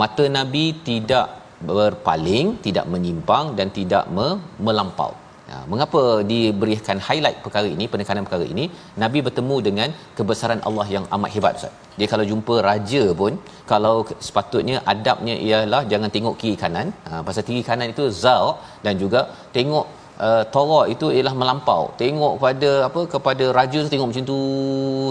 mata 0.00 0.24
nabi 0.36 0.64
tidak 0.88 1.26
berpaling 1.70 2.48
tidak 2.66 2.86
menyimpang 2.92 3.46
dan 3.58 3.68
tidak 3.78 4.04
me- 4.16 4.38
melampau 4.66 5.12
Ya, 5.50 5.58
mengapa 5.72 6.00
diberikan 6.30 6.98
highlight 7.06 7.38
perkara 7.44 7.68
ini, 7.74 7.84
penekanan 7.92 8.24
perkara 8.26 8.46
ini? 8.54 8.64
Nabi 9.02 9.18
bertemu 9.26 9.56
dengan 9.68 9.88
kebesaran 10.18 10.60
Allah 10.68 10.86
yang 10.94 11.04
amat 11.16 11.30
hebat 11.34 11.54
Ustaz. 11.58 11.72
Dia 11.98 12.06
kalau 12.12 12.24
jumpa 12.30 12.54
raja 12.68 13.04
pun, 13.20 13.32
kalau 13.70 13.94
sepatutnya 14.26 14.76
adabnya 14.92 15.36
ialah 15.46 15.82
jangan 15.92 16.12
tengok 16.16 16.36
kiri 16.40 16.56
kanan. 16.64 16.88
Ha, 17.08 17.22
pasal 17.28 17.44
kiri 17.48 17.62
kanan 17.68 17.88
itu 17.94 18.06
zal 18.22 18.44
dan 18.84 18.94
juga 19.02 19.22
tengok 19.56 19.86
uh, 20.26 20.42
Torah 20.54 20.84
itu 20.94 21.06
ialah 21.16 21.34
melampau. 21.40 21.82
Tengok 22.02 22.34
pada 22.44 22.70
apa 22.88 23.00
kepada 23.14 23.44
raja 23.58 23.80
tengok 23.92 24.08
macam 24.10 24.24
tu 24.32 24.38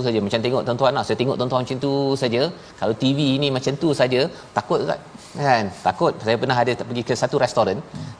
saja. 0.05 0.19
Macam 0.27 0.41
tengok 0.45 0.61
tuan-tuan 0.67 0.93
lah. 0.97 1.03
Saya 1.07 1.17
tengok 1.21 1.35
tuan-tuan 1.39 1.61
macam 1.65 1.79
tu 1.85 1.93
saja. 2.21 2.41
Kalau 2.79 2.93
TV 3.03 3.19
ni 3.43 3.49
macam 3.57 3.73
tu 3.83 3.89
saja, 4.01 4.21
takut 4.57 4.81
tak? 4.91 4.99
Kan? 5.47 5.65
Takut. 5.87 6.13
Saya 6.27 6.37
pernah 6.41 6.57
ada 6.63 6.71
pergi 6.89 7.03
ke 7.09 7.13
satu 7.21 7.37
restoran. 7.45 7.77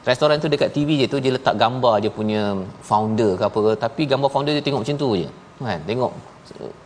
Restoran 0.10 0.40
tu 0.44 0.48
dekat 0.54 0.70
TV 0.76 0.90
je 1.02 1.06
tu 1.14 1.18
dia 1.24 1.32
letak 1.38 1.56
gambar 1.64 1.94
dia 2.04 2.12
punya 2.20 2.42
founder 2.90 3.32
ke 3.40 3.44
apa. 3.50 3.62
Tapi 3.86 4.02
gambar 4.12 4.30
founder 4.34 4.54
dia 4.58 4.64
tengok 4.68 4.82
macam 4.84 4.98
tu 5.04 5.10
je. 5.22 5.28
Kan? 5.68 5.80
Tengok 5.90 6.12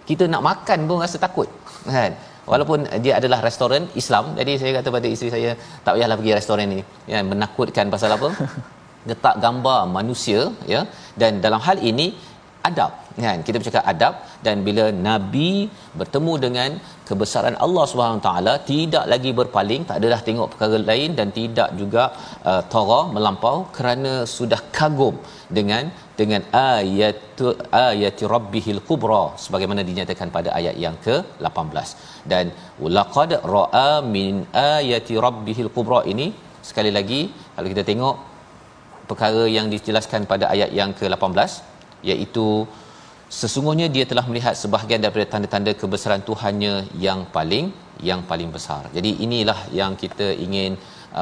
kita 0.10 0.24
nak 0.34 0.44
makan 0.50 0.80
pun 0.90 0.98
rasa 1.06 1.18
takut. 1.26 1.48
Kan? 1.96 2.12
Walaupun 2.52 2.80
dia 3.06 3.14
adalah 3.20 3.40
restoran 3.48 3.84
Islam, 4.02 4.26
jadi 4.40 4.52
saya 4.62 4.72
kata 4.78 4.90
pada 4.96 5.08
isteri 5.14 5.30
saya 5.36 5.50
tak 5.86 5.94
payahlah 5.96 6.18
pergi 6.20 6.34
restoran 6.40 6.68
ni. 6.74 6.80
Ya, 7.12 7.20
menakutkan 7.32 7.94
pasal 7.94 8.12
apa? 8.18 8.30
letak 9.10 9.36
gambar 9.44 9.80
manusia 9.98 10.40
ya 10.74 10.82
dan 11.22 11.42
dalam 11.46 11.62
hal 11.68 11.78
ini 11.92 12.08
adab. 12.70 12.92
Kan? 13.26 13.40
Kita 13.48 13.58
bercakap 13.62 13.84
adab 13.94 14.14
dan 14.46 14.58
bila 14.68 14.86
nabi 15.08 15.50
bertemu 16.00 16.34
dengan 16.46 16.70
kebesaran 17.10 17.56
Allah 17.66 17.86
Subhanahu 17.92 18.22
taala 18.28 18.54
tidak 18.72 19.06
lagi 19.14 19.32
berpaling 19.40 19.84
tak 19.90 19.98
adalah 20.02 20.20
tengok 20.28 20.48
perkara 20.54 20.78
lain 20.90 21.10
dan 21.20 21.28
tidak 21.40 21.70
juga 21.82 22.04
uh, 22.52 22.62
tara 22.74 23.00
melampau 23.16 23.56
kerana 23.78 24.14
sudah 24.36 24.62
kagum 24.78 25.18
dengan 25.58 25.86
dengan 26.20 26.42
ayat 26.64 27.42
ayati 27.86 28.24
rabbihil 28.36 28.82
kubra 28.90 29.22
sebagaimana 29.44 29.84
dinyatakan 29.90 30.30
pada 30.38 30.50
ayat 30.60 30.76
yang 30.86 30.96
ke-18 31.06 31.88
dan 32.34 32.46
laqad 32.98 33.32
ra'a 33.56 33.92
min 34.16 34.36
ayati 34.78 35.16
rabbihil 35.28 35.72
kubra 35.78 36.02
ini 36.14 36.28
sekali 36.70 36.94
lagi 36.98 37.22
kalau 37.56 37.70
kita 37.74 37.84
tengok 37.92 38.16
perkara 39.10 39.44
yang 39.58 39.68
dijelaskan 39.74 40.24
pada 40.32 40.46
ayat 40.54 40.70
yang 40.80 40.92
ke-18 41.00 41.71
iaitu 42.10 42.48
sesungguhnya 43.40 43.88
dia 43.96 44.06
telah 44.12 44.26
melihat 44.30 44.56
sebahagian 44.62 45.02
daripada 45.04 45.26
tanda-tanda 45.34 45.72
kebesaran 45.82 46.24
Tuhannya 46.30 46.74
yang 47.06 47.20
paling 47.36 47.68
yang 48.10 48.22
paling 48.30 48.50
besar. 48.56 48.82
Jadi 48.96 49.12
inilah 49.26 49.60
yang 49.80 49.94
kita 50.04 50.28
ingin 50.46 50.72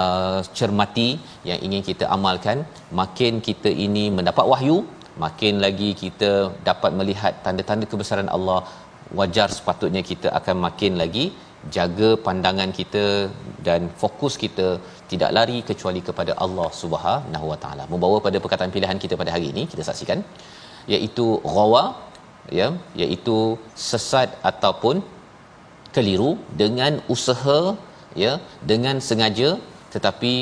uh, 0.02 0.39
cermati, 0.60 1.10
yang 1.50 1.60
ingin 1.68 1.82
kita 1.89 2.06
amalkan. 2.15 2.60
Makin 3.02 3.34
kita 3.48 3.72
ini 3.86 4.06
mendapat 4.18 4.46
wahyu, 4.54 4.78
makin 5.26 5.56
lagi 5.65 5.89
kita 6.04 6.32
dapat 6.70 6.92
melihat 7.00 7.36
tanda-tanda 7.46 7.86
kebesaran 7.92 8.32
Allah, 8.38 8.60
wajar 9.20 9.50
sepatutnya 9.58 10.04
kita 10.12 10.28
akan 10.39 10.58
makin 10.68 10.96
lagi 11.04 11.26
jaga 11.76 12.10
pandangan 12.26 12.72
kita 12.80 13.06
dan 13.68 13.82
fokus 14.02 14.34
kita 14.44 14.68
tidak 15.12 15.32
lari 15.38 15.58
kecuali 15.70 16.02
kepada 16.10 16.34
Allah 16.46 16.70
Subhanahu 16.82 17.46
Wa 17.52 17.58
Taala. 17.63 17.84
Membawa 17.94 18.18
pada 18.28 18.38
perkataan 18.44 18.72
pilihan 18.76 19.00
kita 19.04 19.20
pada 19.22 19.34
hari 19.36 19.48
ini 19.54 19.63
kita 19.74 19.84
saksikan 19.89 20.22
iaitu 20.95 21.28
ghawa 21.56 21.84
ya 22.60 22.67
iaitu 23.04 23.38
sesat 23.89 24.30
ataupun 24.49 24.97
keliru 25.95 26.32
dengan 26.62 26.93
usaha 27.15 27.60
ya 28.23 28.34
dengan 28.71 28.97
sengaja 29.10 29.49
tetapi 29.93 30.34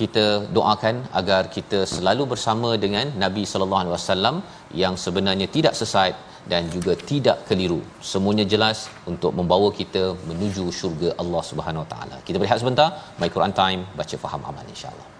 kita 0.00 0.26
doakan 0.56 0.96
agar 1.20 1.42
kita 1.56 1.78
selalu 1.94 2.24
bersama 2.32 2.70
dengan 2.84 3.06
Nabi 3.24 3.42
sallallahu 3.50 3.82
alaihi 3.82 3.94
wasallam 3.96 4.36
yang 4.82 4.94
sebenarnya 5.04 5.48
tidak 5.56 5.74
sesat 5.80 6.14
dan 6.52 6.72
juga 6.74 6.92
tidak 7.10 7.38
keliru. 7.48 7.80
Semuanya 8.12 8.46
jelas 8.52 8.88
untuk 9.12 9.32
membawa 9.38 9.68
kita 9.80 10.04
menuju 10.28 10.64
syurga 10.80 11.10
Allah 11.22 11.42
Subhanahu 11.50 11.84
Wa 11.84 11.90
Taala. 11.92 12.16
Kita 12.26 12.40
berehat 12.40 12.60
sebentar. 12.64 12.88
My 13.20 13.28
Quran 13.34 13.52
Time 13.62 13.82
baca 14.00 14.16
faham 14.24 14.42
amal 14.50 14.64
insya-Allah. 14.74 15.19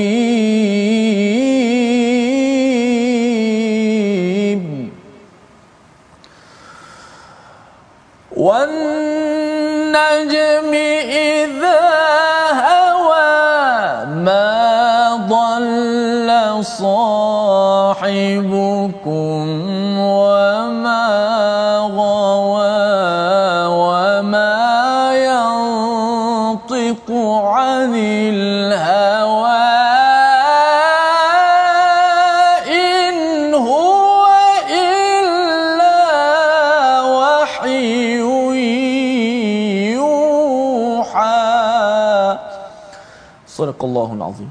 Sadaqallahul 43.61 44.23
Azim. 44.29 44.49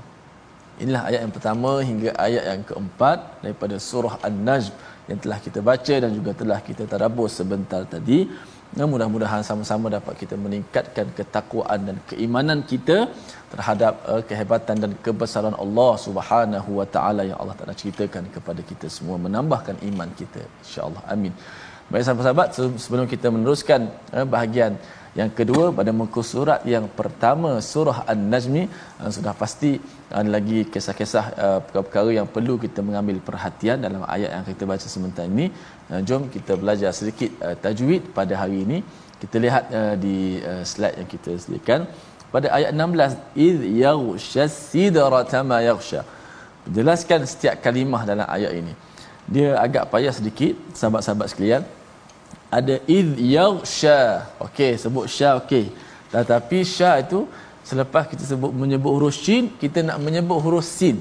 Inilah 0.83 1.03
ayat 1.09 1.21
yang 1.25 1.35
pertama 1.37 1.71
hingga 1.89 2.11
ayat 2.27 2.45
yang 2.51 2.63
keempat 2.69 3.19
daripada 3.45 3.77
surah 3.89 4.15
An-Najm 4.29 4.73
yang 5.11 5.19
telah 5.25 5.39
kita 5.47 5.61
baca 5.71 5.95
dan 6.05 6.11
juga 6.19 6.33
telah 6.41 6.59
kita 6.69 6.83
tadabbur 6.93 7.29
sebentar 7.39 7.83
tadi. 7.95 8.21
Dan 8.77 8.87
mudah-mudahan 8.93 9.43
sama-sama 9.49 9.87
dapat 9.97 10.15
kita 10.23 10.35
meningkatkan 10.45 11.07
ketakwaan 11.19 11.81
dan 11.89 11.97
keimanan 12.11 12.59
kita 12.73 12.99
terhadap 13.53 13.95
uh, 14.11 14.23
kehebatan 14.29 14.77
dan 14.83 14.93
kebesaran 15.07 15.57
Allah 15.65 15.93
Subhanahu 16.07 16.71
wa 16.79 16.87
taala 16.95 17.23
yang 17.31 17.39
Allah 17.43 17.57
Taala 17.59 17.75
ceritakan 17.83 18.31
kepada 18.37 18.63
kita 18.71 18.87
semua 18.97 19.19
menambahkan 19.27 19.77
iman 19.91 20.11
kita 20.21 20.43
insya-Allah 20.63 21.03
amin 21.15 21.35
Baik 21.91 22.05
sahabat-sahabat 22.07 22.49
sebelum 22.83 23.07
kita 23.13 23.29
meneruskan 23.35 23.91
uh, 24.15 24.23
bahagian 24.35 24.73
yang 25.21 25.31
kedua 25.39 25.65
pada 25.79 25.91
muka 26.01 26.23
surat 26.29 26.61
yang 26.73 26.85
pertama 26.99 27.51
surah 27.69 28.07
An-Najmi 28.13 28.63
uh, 29.03 29.11
sudah 29.17 29.33
pasti 29.41 29.71
ada 30.19 30.31
lagi 30.37 30.59
kisah-kisah 30.73 31.25
uh, 31.45 31.59
perkara-perkara 31.65 32.11
yang 32.19 32.29
perlu 32.35 32.55
kita 32.65 32.81
mengambil 32.89 33.17
perhatian 33.29 33.83
dalam 33.87 34.03
ayat 34.17 34.31
yang 34.37 34.45
kita 34.51 34.69
baca 34.73 34.87
sebentar 34.95 35.27
ini. 35.33 35.47
Jom 36.07 36.31
kita 36.37 36.55
belajar 36.63 36.95
sedikit 36.99 37.31
tajwid 37.65 38.15
pada 38.19 38.39
hari 38.43 38.63
ini. 38.67 38.79
Kita 39.23 39.37
lihat 39.45 39.65
di 40.05 40.17
slide 40.71 40.97
yang 41.03 41.09
kita 41.15 41.35
sediakan 41.43 41.91
pada 42.35 42.55
ayat 42.59 42.71
16 42.71 43.43
id 43.47 43.61
yaghshas 43.83 44.55
sidrata 44.71 45.43
ma 45.51 45.59
yaghsha. 45.69 46.07
Jelaskan 46.79 47.27
setiap 47.33 47.59
kalimah 47.67 48.07
dalam 48.13 48.31
ayat 48.39 48.55
ini. 48.63 48.73
Dia 49.35 49.59
agak 49.67 49.91
payah 49.91 50.15
sedikit 50.15 50.55
sahabat-sahabat 50.79 51.27
sekalian 51.35 51.65
ada 52.51 52.75
id 52.99 53.15
yaghsha. 53.17 54.27
Okey 54.43 54.75
sebut 54.83 55.07
sya 55.07 55.39
okey. 55.41 55.71
Tetapi 56.11 56.59
sya 56.67 56.99
itu 56.99 57.31
selepas 57.63 58.11
kita 58.11 58.27
sebut 58.27 58.51
menyebut 58.51 58.91
huruf 58.91 59.15
shin 59.15 59.55
kita 59.63 59.87
nak 59.87 60.03
menyebut 60.03 60.39
huruf 60.43 60.67
sin. 60.67 60.99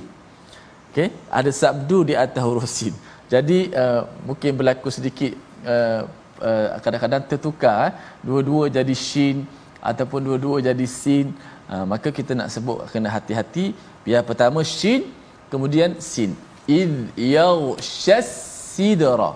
Okey 0.94 1.10
ada 1.34 1.50
sabdu 1.50 2.06
di 2.06 2.14
atas 2.14 2.44
huruf 2.46 2.70
sin. 2.70 2.94
Jadi 3.34 3.74
uh, 3.74 4.06
mungkin 4.26 4.52
berlaku 4.58 4.90
sedikit 4.94 5.34
uh, 5.66 6.06
uh, 6.42 6.68
kadang-kadang 6.82 7.26
tertukar 7.30 7.78
eh. 7.90 7.92
dua-dua 8.26 8.70
jadi 8.70 8.96
shin 8.98 9.46
ataupun 9.82 10.22
dua-dua 10.22 10.62
jadi 10.62 10.86
sin. 10.86 11.34
Uh, 11.70 11.86
maka 11.86 12.10
kita 12.10 12.34
nak 12.34 12.50
sebut 12.54 12.86
kena 12.94 13.10
hati-hati. 13.10 13.74
Biar 14.06 14.22
pertama 14.26 14.62
shin 14.66 15.10
kemudian 15.50 15.98
sin. 15.98 16.38
Id 16.70 17.14
yaghshas 17.18 18.30
sidra 18.78 19.34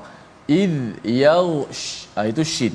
id 0.47 0.99
yaghsh 1.03 2.11
ah, 2.15 2.27
itu 2.27 2.43
shin. 2.43 2.73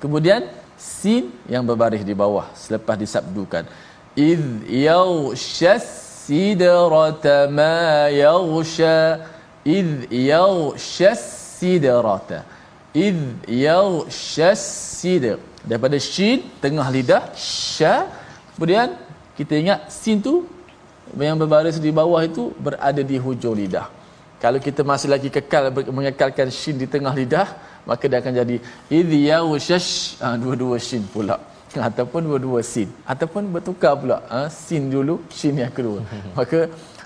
Kemudian 0.00 0.48
sin 0.80 1.28
yang 1.44 1.64
berbaris 1.64 2.00
di 2.00 2.16
bawah 2.16 2.48
selepas 2.56 2.96
disabdukan. 2.96 3.68
Id 4.16 4.64
yaghshas 4.64 5.84
sidrata 6.24 7.46
ma 7.52 8.08
yaghsha 8.08 9.28
id 9.64 10.08
yaghshas 10.08 11.20
sidrata. 11.60 12.48
Id 12.96 13.44
yaghshas 13.46 14.62
sidr. 14.98 15.38
Daripada 15.60 16.00
shin 16.00 16.48
tengah 16.56 16.88
lidah 16.88 17.36
sya 17.36 18.08
kemudian 18.56 18.96
kita 19.36 19.60
ingat 19.60 19.92
sin 19.92 20.24
tu 20.24 20.48
yang 21.20 21.36
berbaris 21.36 21.76
di 21.76 21.92
bawah 21.92 22.24
itu 22.24 22.48
berada 22.56 23.04
di 23.04 23.20
hujung 23.20 23.52
lidah 23.52 23.99
kalau 24.42 24.58
kita 24.66 24.80
masih 24.90 25.08
lagi 25.14 25.28
kekal 25.28 25.68
mengekalkan 25.92 26.48
shin 26.48 26.76
di 26.82 26.88
tengah 26.88 27.12
lidah 27.20 27.48
maka 27.88 28.04
dia 28.10 28.18
akan 28.22 28.32
jadi 28.40 28.56
idh 28.98 29.12
yaghshash 29.30 30.20
ha, 30.22 30.36
dua-dua 30.42 30.76
shin 30.88 31.04
pula. 31.14 31.36
Ataupun 31.88 32.20
dua-dua 32.28 32.60
sin. 32.72 32.88
Ataupun 33.12 33.46
bertukar 33.54 33.94
pula 34.00 34.18
ha, 34.32 34.38
sin 34.62 34.90
dulu 34.94 35.14
shin 35.38 35.56
yang 35.62 35.72
kedua. 35.78 36.00
Maka 36.38 36.60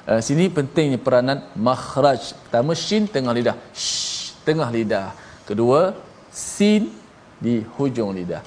uh, 0.09 0.21
sini 0.27 0.47
pentingnya 0.57 0.99
peranan 1.07 1.39
makhraj. 1.69 2.33
Pertama 2.45 2.73
shin 2.85 3.05
tengah 3.15 3.35
lidah. 3.39 3.57
Shh, 3.77 4.35
tengah 4.49 4.69
lidah. 4.77 5.09
Kedua 5.49 5.81
sin 6.33 6.91
di 7.45 7.55
hujung 7.77 8.13
lidah. 8.19 8.43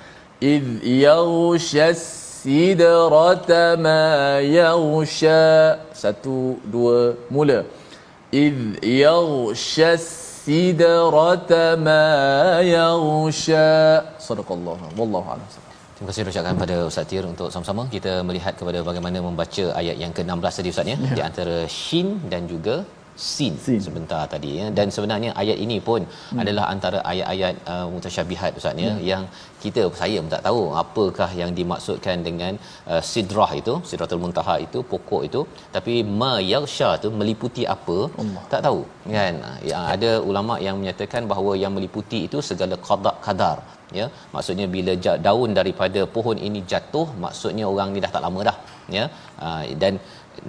Idh 0.54 0.70
yaghshas 1.06 2.02
sidrata 2.42 3.64
ma 3.86 4.02
yaghsha 4.58 5.42
satu 6.02 6.62
dua 6.74 7.18
mula 7.34 7.60
idh 8.32 8.84
yaghshas 9.04 10.06
sidrata 10.48 11.64
ma 11.88 12.04
yaghsha 12.76 13.68
sadaqallahu 14.28 14.86
wallahu 15.00 15.28
a'lam. 15.34 15.48
Terima 15.98 16.08
kasih 16.14 16.30
ucapkan 16.32 16.58
pada 16.64 16.76
Ustaz 16.90 17.10
Tir 17.10 17.24
untuk 17.26 17.50
sama-sama 17.54 17.84
kita 17.96 18.22
melihat 18.28 18.54
kepada 18.60 18.80
bagaimana 18.90 19.18
membaca 19.28 19.66
ayat 19.82 19.96
yang 20.04 20.12
ke-16 20.18 20.54
tadi 20.60 20.70
Ustaz 20.74 20.92
ya, 20.92 20.98
ya. 21.00 21.16
di 21.18 21.22
antara 21.28 21.58
shin 21.80 22.08
dan 22.32 22.46
juga 22.52 22.76
sin, 23.26 23.54
sin. 23.66 23.80
sebentar 23.86 24.24
tadi 24.34 24.52
ya 24.60 24.66
dan 24.78 24.88
sebenarnya 24.96 25.30
ayat 25.42 25.58
ini 25.66 25.78
pun 25.88 26.02
hmm. 26.08 26.42
adalah 26.42 26.66
antara 26.74 27.00
ayat-ayat 27.12 27.56
uh, 27.74 27.88
mutasyabihat 27.94 28.60
Ustaz 28.60 28.84
ya 28.86 28.92
hmm. 28.94 29.04
yang 29.12 29.24
kita 29.64 29.84
saya 30.02 30.18
pun 30.24 30.32
tak 30.36 30.44
tahu 30.48 30.62
apakah 30.84 31.30
yang 31.42 31.52
dimaksudkan 31.60 32.18
dengan 32.28 32.54
uh, 32.92 33.02
sidrah 33.12 33.52
itu 33.62 33.74
sidratul 33.90 34.22
muntaha 34.26 34.56
itu 34.66 34.82
pokok 34.92 35.24
itu 35.30 35.42
tapi 35.78 35.96
ma 36.22 36.34
yarsha 36.52 36.92
tu 37.06 37.10
meliputi 37.22 37.66
apa 37.76 37.98
Allah. 38.24 38.44
tak 38.54 38.62
tahu 38.68 38.82
kan 39.16 39.36
yang 39.72 39.86
ada 39.96 40.12
ulama 40.30 40.56
yang 40.68 40.78
menyatakan 40.82 41.24
bahawa 41.32 41.54
yang 41.64 41.74
meliputi 41.78 42.22
itu 42.28 42.40
segala 42.50 42.78
qada 42.90 43.14
qadar 43.26 43.58
ya 44.00 44.06
maksudnya 44.34 44.66
bila 44.76 44.94
daun 45.28 45.52
daripada 45.60 46.02
pohon 46.16 46.38
ini 46.48 46.60
jatuh 46.72 47.08
maksudnya 47.26 47.66
orang 47.74 47.90
ni 47.94 48.00
dah 48.06 48.12
tak 48.16 48.24
lama 48.26 48.42
dah 48.50 48.58
ya 48.96 49.06
uh, 49.46 49.64
dan 49.84 49.94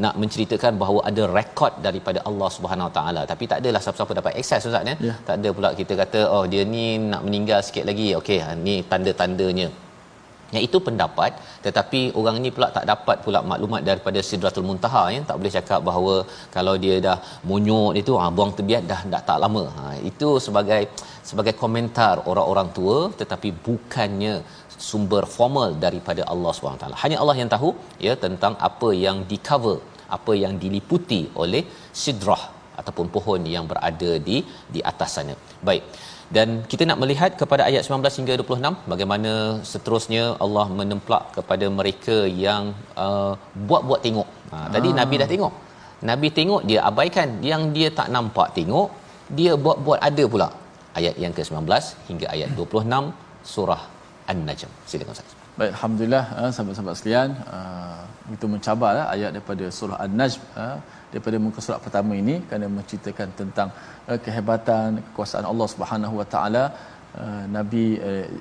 nak 0.04 0.14
menceritakan 0.22 0.72
bahawa 0.82 1.00
ada 1.11 1.24
rekod 1.37 1.72
daripada 1.87 2.20
Allah 2.28 2.48
Subhanahu 2.56 2.88
Wa 2.88 2.94
Taala. 2.98 3.22
Tapi 3.32 3.44
tak 3.50 3.58
adalah 3.62 3.80
siapa-siapa 3.84 4.18
dapat 4.20 4.32
akses 4.40 4.68
ustaz 4.70 4.90
ya? 4.90 4.94
Yeah. 5.08 5.18
tak 5.26 5.34
ada 5.40 5.50
pula 5.56 5.70
kita 5.80 5.92
kata 6.02 6.20
oh 6.37 6.44
dia 6.52 6.62
ni 6.76 6.87
nak 7.12 7.22
meninggal 7.26 7.61
sikit 7.68 7.84
lagi. 7.90 8.08
Okey 8.20 8.38
ha, 8.44 8.50
ni 8.66 8.76
tanda-tandanya. 8.92 9.68
Yang 10.54 10.62
itu 10.68 10.78
pendapat. 10.87 11.32
Tetapi 11.66 12.00
orang 12.20 12.37
ini 12.40 12.50
pula 12.56 12.68
tak 12.76 12.84
dapat 12.92 13.16
pula 13.24 13.40
maklumat 13.50 13.82
daripada 13.88 14.18
Sidratul 14.28 14.66
Muntaha 14.68 15.02
ya? 15.14 15.20
Tak 15.30 15.37
boleh 15.40 15.52
cakap 15.58 15.80
bahawa 15.88 16.14
kalau 16.56 16.74
dia 16.84 16.96
dah 17.08 17.18
monyok 17.50 17.90
itu 18.02 18.14
ha, 18.20 18.30
buang 18.37 18.52
tebiat 18.58 18.84
dah 18.92 19.00
dah 19.12 19.22
tak 19.30 19.38
lama. 19.44 19.64
Ha, 19.76 19.82
itu 20.11 20.30
sebagai 20.46 20.82
sebagai 21.30 21.54
komentar 21.62 22.14
orang-orang 22.30 22.68
tua 22.76 22.98
tetapi 23.20 23.48
bukannya 23.66 24.34
sumber 24.88 25.22
formal 25.36 25.70
daripada 25.84 26.22
Allah 26.32 26.52
SWT. 26.54 26.86
Hanya 27.02 27.16
Allah 27.22 27.36
yang 27.40 27.50
tahu 27.54 27.70
ya 28.06 28.14
tentang 28.24 28.54
apa 28.68 28.90
yang 29.04 29.18
di 29.30 29.38
cover, 29.48 29.78
apa 30.16 30.32
yang 30.42 30.54
diliputi 30.62 31.20
oleh 31.42 31.62
sidrah 32.02 32.42
ataupun 32.80 33.06
pohon 33.14 33.42
yang 33.54 33.64
berada 33.70 34.10
di 34.28 34.36
di 34.74 34.80
atas 34.90 35.10
sana. 35.18 35.34
Baik. 35.68 35.84
Dan 36.36 36.48
kita 36.70 36.82
nak 36.88 36.98
melihat 37.02 37.30
kepada 37.40 37.62
ayat 37.68 37.82
19 37.88 38.18
hingga 38.20 38.34
26 38.40 38.90
bagaimana 38.92 39.32
seterusnya 39.70 40.24
Allah 40.44 40.66
menemplak 40.80 41.24
kepada 41.36 41.66
mereka 41.78 42.16
yang 42.44 42.64
uh, 43.04 43.32
buat-buat 43.68 44.00
tengok. 44.06 44.28
Ha, 44.52 44.56
tadi 44.74 44.88
ah. 44.92 44.96
Nabi 45.00 45.14
dah 45.22 45.28
tengok. 45.34 45.54
Nabi 46.10 46.28
tengok 46.38 46.62
dia 46.70 46.80
abaikan 46.90 47.28
yang 47.50 47.62
dia 47.76 47.88
tak 48.00 48.08
nampak 48.16 48.48
tengok 48.58 48.88
dia 49.38 49.52
buat-buat 49.64 50.00
ada 50.08 50.24
pula. 50.34 50.48
Ayat 50.98 51.16
yang 51.22 51.32
ke-19 51.36 51.64
hingga 52.10 52.26
ayat 52.34 52.50
26 52.60 53.08
surah 53.54 53.82
An-Najm. 54.32 54.70
Silakan 54.90 55.14
Ustaz. 55.16 55.34
Baik, 55.58 55.70
alhamdulillah 55.74 56.24
uh, 56.40 56.50
sahabat-sahabat 56.54 56.98
sekalian, 57.00 57.30
uh, 57.56 58.02
itu 58.34 58.46
mencabarlah 58.54 59.06
ayat 59.14 59.30
daripada 59.36 59.64
surah 59.78 59.98
An-Najm 60.04 60.42
uh, 60.62 60.76
daripada 61.12 61.36
muka 61.46 61.60
surat 61.66 61.80
pertama 61.86 62.12
ini 62.22 62.34
kerana 62.48 62.66
menceritakan 62.76 63.28
tentang 63.40 63.68
kehebatan 64.24 65.00
kekuasaan 65.06 65.46
Allah 65.52 65.68
Subhanahu 65.74 66.14
Wa 66.20 66.26
Taala 66.32 66.64
Nabi 67.56 67.86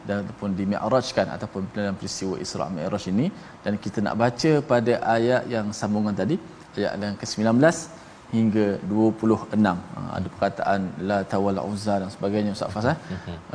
dan 0.07 0.15
ataupun 0.23 0.49
di 0.57 0.63
Mi'rajkan 0.71 1.27
ataupun 1.35 1.61
dalam 1.77 1.95
peristiwa 1.99 2.35
Isra 2.45 2.65
Mi'raj 2.77 3.05
ini 3.13 3.27
dan 3.63 3.79
kita 3.83 4.03
nak 4.07 4.15
baca 4.23 4.51
pada 4.71 4.93
ayat 5.15 5.43
yang 5.53 5.67
sambungan 5.79 6.15
tadi 6.21 6.35
ayat 6.77 6.91
yang 7.07 7.17
ke-19 7.21 7.47
hingga 8.35 8.65
26 8.91 9.67
uh, 9.99 10.09
ada 10.17 10.27
perkataan 10.33 10.81
la 11.09 11.17
tawal 11.33 11.59
uzza 11.71 11.95
dan 12.01 12.09
sebagainya 12.15 12.51
Ustaz 12.55 12.73
Fas 12.75 12.87
eh? 12.93 12.97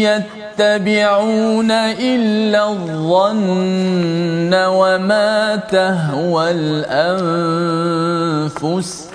يتبعون 0.00 1.70
إلا 1.70 2.68
الظن 2.68 4.54
وما 4.54 5.56
تهوى 5.56 6.50
الأنفس. 6.50 9.06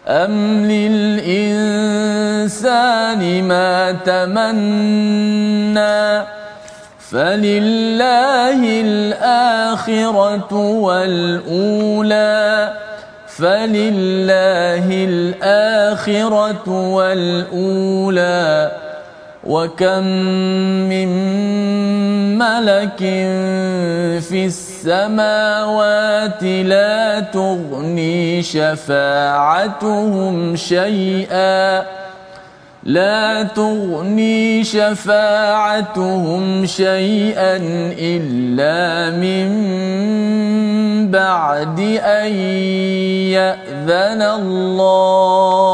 أم 0.07 0.65
للإنسان 0.65 2.03
ما 3.43 3.91
تمنى 3.91 5.05
فلله 6.99 8.81
الآخرة 8.81 10.53
والأولى 10.53 12.35
فلله 13.27 14.87
الآخرة 15.09 16.69
والأولى 16.93 18.71
وكم 19.45 20.03
من 20.89 21.09
ملك 22.37 22.97
في 24.21 24.45
السماوات 24.45 26.43
لا 26.43 27.19
تغني 27.19 28.43
شفاعتهم 28.43 29.95
شيئا 30.55 31.85
لا 32.83 33.43
تغني 33.43 34.63
شفاعتهم 34.63 36.43
شيئا 36.65 37.57
إلا 37.99 39.09
من 39.17 39.65
بعد 41.11 41.79
أن 42.01 42.33
يأذن 43.33 44.21
الله 44.21 45.65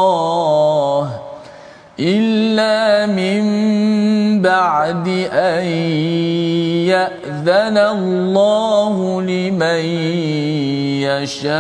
إلا 1.96 3.08
من 3.18 3.40
بعد 4.48 5.06
أن 5.32 5.64
يأذن 6.92 7.76
الله 7.96 8.94
لمن 9.32 9.82
يشاء 11.08 11.56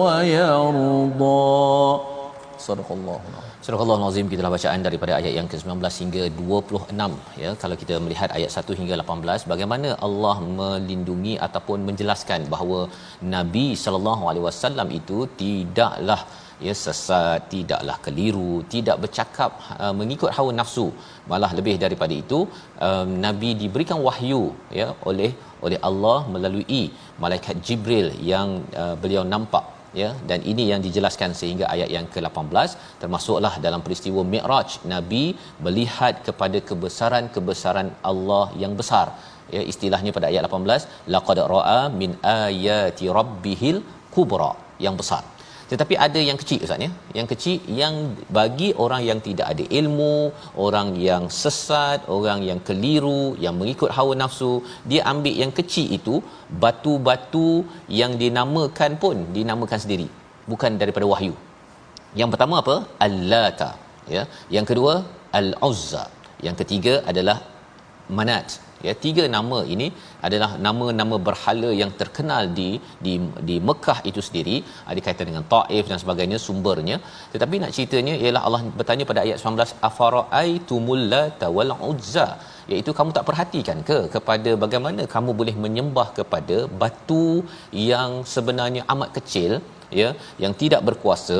ويرضى 0.00 1.48
صدق 2.68 2.90
الله 2.98 3.20
Surah 3.64 3.80
Allah 3.84 3.96
Nazim 4.02 4.26
kita 4.32 4.50
bacaan 4.52 4.80
daripada 4.86 5.12
ayat 5.16 5.32
yang 5.38 5.48
ke-19 5.52 5.96
hingga 6.02 6.22
26 6.36 7.40
ya 7.42 7.50
kalau 7.62 7.76
kita 7.82 7.94
melihat 8.04 8.30
ayat 8.36 8.50
1 8.60 8.78
hingga 8.78 8.94
18 9.02 9.44
bagaimana 9.52 9.88
Allah 10.06 10.36
melindungi 10.60 11.34
ataupun 11.46 11.84
menjelaskan 11.88 12.40
bahawa 12.54 12.78
Nabi 13.34 13.66
sallallahu 13.82 14.22
alaihi 14.30 14.44
wasallam 14.48 14.88
itu 14.98 15.18
tidaklah 15.42 16.20
ya 16.67 16.73
sesat 16.83 17.49
tidaklah 17.53 17.97
keliru 18.05 18.53
tidak 18.73 18.97
bercakap 19.03 19.51
uh, 19.83 19.93
mengikut 19.99 20.31
hawa 20.37 20.51
nafsu. 20.59 20.87
Malah 21.31 21.51
lebih 21.59 21.75
daripada 21.83 22.13
itu 22.23 22.39
um, 22.87 23.09
nabi 23.25 23.51
diberikan 23.61 23.99
wahyu 24.07 24.43
ya 24.79 24.87
oleh 25.11 25.31
oleh 25.65 25.79
Allah 25.89 26.17
melalui 26.33 26.81
malaikat 27.23 27.57
Jibril 27.67 28.09
yang 28.31 28.49
uh, 28.81 28.95
beliau 29.03 29.23
nampak 29.33 29.65
ya. 30.01 30.09
Dan 30.29 30.41
ini 30.51 30.65
yang 30.71 30.81
dijelaskan 30.87 31.31
sehingga 31.41 31.65
ayat 31.75 31.89
yang 31.97 32.07
ke-18 32.15 32.75
termasuklah 33.03 33.53
dalam 33.67 33.83
peristiwa 33.85 34.23
Mi'raj 34.33 34.79
Nabi 34.93 35.25
melihat 35.67 36.15
kepada 36.27 36.59
kebesaran-kebesaran 36.71 37.89
Allah 38.11 38.45
yang 38.63 38.75
besar 38.81 39.07
ya. 39.55 39.63
Istilahnya 39.73 40.13
pada 40.17 40.29
ayat 40.31 40.43
18 40.49 41.13
laqad 41.15 41.39
ra'a 41.55 41.81
min 42.01 42.13
ayati 42.39 43.07
rabbihil 43.19 43.79
kubra 44.17 44.51
yang 44.87 44.97
besar 45.01 45.23
tetapi 45.71 45.93
ada 46.05 46.19
yang 46.27 46.37
kecil 46.41 46.59
ustaz 46.65 46.83
ya. 46.85 46.89
Yang 47.17 47.27
kecil 47.33 47.57
yang 47.81 47.95
bagi 48.37 48.69
orang 48.83 49.01
yang 49.09 49.19
tidak 49.27 49.47
ada 49.53 49.63
ilmu 49.79 50.15
orang 50.65 50.89
yang 51.07 51.23
sesat 51.41 52.05
orang 52.17 52.41
yang 52.49 52.59
keliru 52.67 53.23
yang 53.45 53.55
mengikut 53.61 53.89
hawa 53.97 54.13
nafsu 54.21 54.51
dia 54.91 55.01
ambil 55.13 55.35
yang 55.43 55.53
kecil 55.59 55.87
itu 55.97 56.15
batu-batu 56.63 57.49
yang 58.01 58.13
dinamakan 58.23 58.93
pun 59.03 59.17
dinamakan 59.37 59.81
sendiri. 59.85 60.07
Bukan 60.51 60.77
daripada 60.81 61.07
wahyu. 61.13 61.35
Yang 62.19 62.29
pertama 62.35 62.55
apa? 62.63 62.75
Allata 63.07 63.71
ya. 64.15 64.25
Yang 64.57 64.65
kedua 64.71 64.93
al-uzza. 65.39 66.05
Yang 66.45 66.55
ketiga 66.61 66.93
adalah 67.11 67.37
manat 68.17 68.47
ya 68.87 68.93
tiga 69.05 69.23
nama 69.35 69.59
ini 69.73 69.87
adalah 70.27 70.49
nama-nama 70.65 71.17
berhala 71.27 71.69
yang 71.81 71.91
terkenal 72.01 72.43
di 72.59 72.69
di 73.05 73.13
di 73.49 73.55
Mekah 73.67 73.99
itu 74.09 74.21
sendiri. 74.27 74.55
Ada 74.89 74.99
kaitan 75.05 75.29
dengan 75.31 75.45
Taif 75.53 75.85
dan 75.91 75.99
sebagainya 76.03 76.39
sumbernya. 76.47 76.97
Tetapi 77.33 77.55
nak 77.63 77.73
ceritanya 77.77 78.15
ialah 78.23 78.41
Allah 78.47 78.61
bertanya 78.79 79.05
pada 79.11 79.21
ayat 79.25 79.37
19 79.43 79.87
afara'aitumul 79.89 81.05
lata 81.13 81.49
wal 81.57 81.73
uzza? 81.91 82.27
Iaitu 82.71 82.91
kamu 82.97 83.09
tak 83.17 83.25
perhatikan 83.29 83.79
ke 83.89 83.97
kepada 84.15 84.51
bagaimana 84.65 85.01
kamu 85.15 85.31
boleh 85.39 85.55
menyembah 85.65 86.07
kepada 86.19 86.57
batu 86.83 87.25
yang 87.89 88.11
sebenarnya 88.35 88.83
amat 88.93 89.11
kecil 89.17 89.51
ya 90.01 90.09
yang 90.43 90.53
tidak 90.61 90.81
berkuasa 90.89 91.39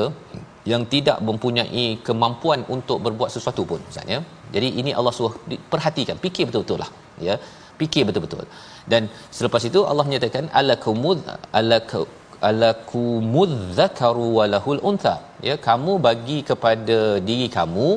yang 0.72 0.84
tidak 0.94 1.18
mempunyai 1.28 1.86
kemampuan 2.08 2.60
untuk 2.76 2.98
berbuat 3.06 3.30
sesuatu 3.36 3.64
pun? 3.72 3.82
Ustaz 3.90 4.08
ya. 4.14 4.20
Jadi 4.56 4.68
ini 4.82 4.92
Allah 5.00 5.14
suruh 5.18 5.34
perhatikan, 5.74 6.18
fikir 6.26 6.44
betul-betul 6.50 6.80
lah 6.84 6.92
ya. 7.30 7.38
Fikir 7.80 8.04
betul-betul. 8.08 8.46
Dan 8.92 9.12
selepas 9.38 9.64
itu 9.70 9.80
Allah 9.92 10.04
menyatakan 10.08 10.46
alakumud 10.60 11.20
alaku 11.60 12.02
alakumud 12.50 13.52
zakaru 13.80 14.28
walahul 14.38 14.82
untha. 14.90 15.16
Ya, 15.48 15.56
kamu 15.68 15.94
bagi 16.08 16.38
kepada 16.50 17.00
diri 17.30 17.48
kamu 17.58 17.88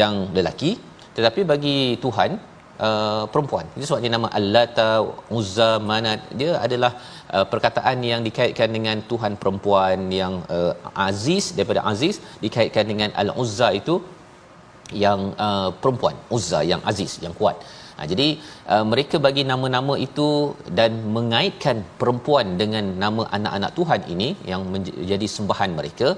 yang 0.00 0.14
lelaki 0.36 0.70
tetapi 1.16 1.40
bagi 1.52 1.78
Tuhan 2.04 2.30
uh, 2.86 3.24
perempuan. 3.32 3.66
Itu 3.76 3.84
sebab 3.88 4.00
dia 4.04 4.12
nama 4.16 4.28
Allata, 4.38 4.90
Uzza, 5.38 5.70
Manat. 5.88 6.20
Dia 6.40 6.52
adalah 6.66 6.92
uh, 7.34 7.46
perkataan 7.52 7.98
yang 8.10 8.22
dikaitkan 8.28 8.70
dengan 8.76 9.02
Tuhan 9.10 9.34
perempuan 9.42 10.06
yang 10.20 10.34
uh, 10.56 10.72
aziz 11.08 11.46
daripada 11.56 11.82
aziz 11.92 12.16
dikaitkan 12.44 12.86
dengan 12.92 13.10
Al-Uzza 13.22 13.70
itu 13.80 13.96
yang 15.04 15.20
uh, 15.46 15.68
perempuan, 15.82 16.16
Uzza 16.36 16.60
yang 16.72 16.82
aziz, 16.90 17.12
yang 17.24 17.34
kuat. 17.40 17.56
Ha, 17.96 18.06
jadi 18.12 18.28
uh, 18.72 18.84
mereka 18.92 19.16
bagi 19.26 19.42
nama-nama 19.52 19.94
itu 20.06 20.28
dan 20.78 20.92
mengaitkan 21.16 21.84
perempuan 22.00 22.56
dengan 22.62 22.84
nama 23.04 23.22
anak-anak 23.38 23.72
Tuhan 23.78 24.00
ini 24.14 24.28
yang 24.50 24.62
menjadi 24.74 25.26
sembahan 25.36 25.72
mereka. 25.80 26.08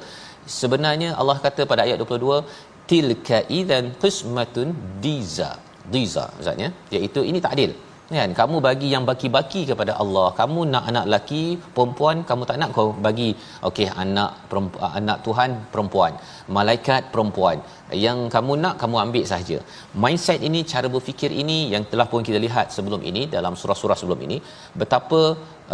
Sebenarnya 0.61 1.11
Allah 1.21 1.39
kata 1.47 1.63
pada 1.71 1.83
ayat 1.87 1.99
22 2.03 2.45
tilka 2.91 3.39
idzan 3.59 3.87
qismatun 4.03 4.69
diza 5.05 5.51
diza 5.95 6.25
maksudnya 6.37 6.69
iaitu 6.97 7.21
ini 7.31 7.39
tak 7.45 7.55
adil 7.57 7.73
kan 8.21 8.31
kamu 8.41 8.57
bagi 8.67 8.89
yang 8.95 9.05
baki-baki 9.11 9.63
kepada 9.71 9.93
Allah. 10.03 10.27
Kamu 10.41 10.61
nak 10.73 10.85
anak 10.91 11.05
lelaki 11.09 11.43
perempuan 11.77 12.17
kamu 12.31 12.43
tak 12.51 12.59
nak 12.63 12.71
kau 12.77 12.89
bagi 13.07 13.29
okey 13.69 13.89
anak 14.05 14.33
perempuan 14.51 14.91
anak 15.01 15.19
Tuhan 15.27 15.51
perempuan. 15.73 16.13
Malaikat 16.59 17.03
perempuan. 17.15 17.59
Yang 18.05 18.19
kamu 18.35 18.53
nak 18.65 18.75
kamu 18.83 18.97
ambil 19.05 19.25
saja 19.33 19.59
mindset 20.05 20.41
ini 20.49 20.61
cara 20.73 20.89
berfikir 20.95 21.31
ini 21.43 21.59
yang 21.73 21.85
telah 21.91 22.07
pun 22.13 22.23
kita 22.29 22.39
lihat 22.47 22.67
sebelum 22.77 23.01
ini 23.11 23.25
dalam 23.37 23.55
surah-surah 23.63 23.99
sebelum 24.03 24.21
ini 24.27 24.39
betapa 24.83 25.21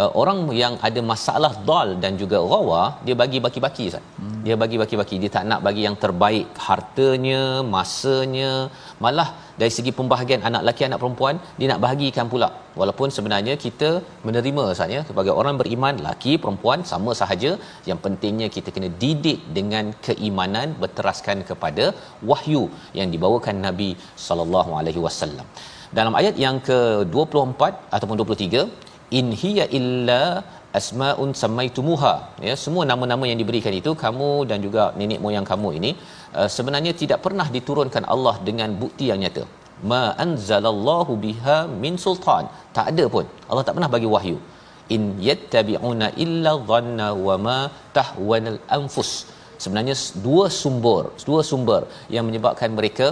uh, 0.01 0.11
orang 0.21 0.39
yang 0.61 0.73
ada 0.87 1.01
masalah 1.11 1.53
dal 1.69 1.89
dan 2.03 2.13
juga 2.21 2.37
rawa 2.53 2.81
dia 3.05 3.15
bagi 3.21 3.39
baki-baki 3.45 3.85
Ustaz. 3.91 4.05
Hmm. 4.19 4.41
Dia 4.45 4.55
bagi 4.63 4.77
baki-baki. 4.81 5.15
Dia 5.23 5.31
tak 5.37 5.45
nak 5.51 5.61
bagi 5.67 5.81
yang 5.87 5.97
terbaik 6.03 6.47
hartanya, 6.67 7.41
masanya, 7.75 8.53
malah 9.03 9.27
dari 9.61 9.71
segi 9.77 9.91
pembahagian 9.99 10.41
anak 10.49 10.61
lelaki 10.65 10.83
anak 10.87 10.99
perempuan 11.03 11.35
dia 11.59 11.67
nak 11.71 11.81
bahagikan 11.85 12.27
pula. 12.33 12.49
Walaupun 12.81 13.09
sebenarnya 13.15 13.53
kita 13.65 13.89
menerima 14.27 14.65
ya 14.95 15.01
sebagai 15.09 15.33
orang 15.41 15.55
beriman 15.61 15.95
lelaki 16.01 16.33
perempuan 16.43 16.81
sama 16.91 17.13
sahaja 17.21 17.51
yang 17.89 17.99
pentingnya 18.05 18.49
kita 18.55 18.71
kena 18.75 18.89
didik 19.03 19.39
dengan 19.57 19.87
keimanan 20.07 20.77
berteraskan 20.83 21.39
kepada 21.49 21.87
wahyu 22.31 22.63
yang 22.99 23.09
dibawakan 23.15 23.57
Nabi 23.67 23.89
sallallahu 24.27 24.73
alaihi 24.81 25.03
wasallam. 25.07 25.47
Dalam 25.97 26.13
ayat 26.19 26.35
yang 26.45 26.57
ke-24 26.69 27.61
ataupun 27.95 28.15
23 28.23 28.89
in 29.19 29.27
hiya 29.41 29.65
illa 29.77 30.21
asmaun 30.77 31.29
samaitumuha 31.41 32.13
ya 32.47 32.53
semua 32.63 32.83
nama-nama 32.91 33.25
yang 33.29 33.39
diberikan 33.41 33.73
itu 33.81 33.91
kamu 34.03 34.31
dan 34.49 34.59
juga 34.65 34.83
nenek 34.99 35.19
moyang 35.25 35.47
kamu 35.51 35.69
ini 35.79 35.91
uh, 36.37 36.49
sebenarnya 36.55 36.93
tidak 37.01 37.19
pernah 37.25 37.47
diturunkan 37.55 38.05
Allah 38.13 38.35
dengan 38.49 38.69
bukti 38.81 39.07
yang 39.11 39.21
nyata. 39.23 39.43
Ma 39.91 40.03
anzalallahu 40.25 41.13
biha 41.25 41.57
min 41.83 41.95
sultan. 42.05 42.45
Tak 42.77 42.85
ada 42.91 43.05
pun. 43.13 43.25
Allah 43.49 43.63
tak 43.67 43.75
pernah 43.77 43.91
bagi 43.95 44.09
wahyu. 44.15 44.37
In 44.95 45.01
yattabi'una 45.27 46.07
illa 46.25 46.53
dhanna 46.69 47.07
wa 47.27 47.35
ma 47.47 47.59
tahwanal 47.97 48.59
anfus. 48.77 49.11
Sebenarnya 49.63 49.95
dua 50.25 50.45
sumber 50.61 51.03
dua 51.29 51.41
sumber 51.51 51.81
yang 52.15 52.25
menyebabkan 52.27 52.71
mereka 52.79 53.07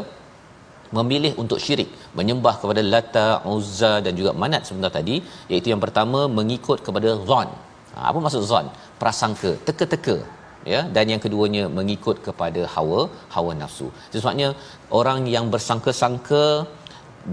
memilih 0.98 1.32
untuk 1.42 1.60
syirik 1.64 1.90
menyembah 2.20 2.56
kepada 2.62 2.82
Lata, 2.94 3.28
Uzza 3.54 3.94
dan 4.06 4.14
juga 4.20 4.32
Manat 4.42 4.64
sebentar 4.70 4.92
tadi 4.98 5.16
iaitu 5.52 5.68
yang 5.74 5.82
pertama 5.86 6.22
mengikut 6.40 6.80
kepada 6.88 7.10
zon. 7.30 7.50
Ha, 7.94 8.00
apa 8.10 8.20
maksud 8.26 8.44
zon? 8.52 8.66
Prasangka, 9.02 9.52
teka-teka 9.68 10.18
ya? 10.74 10.82
Dan 10.96 11.06
yang 11.14 11.22
keduanya 11.26 11.64
mengikut 11.78 12.18
kepada 12.28 12.64
hawa 12.74 13.00
hawa 13.36 13.54
nafsu. 13.62 13.88
Sebabnya 14.24 14.50
orang 15.00 15.22
yang 15.36 15.48
bersangka-sangka 15.54 16.44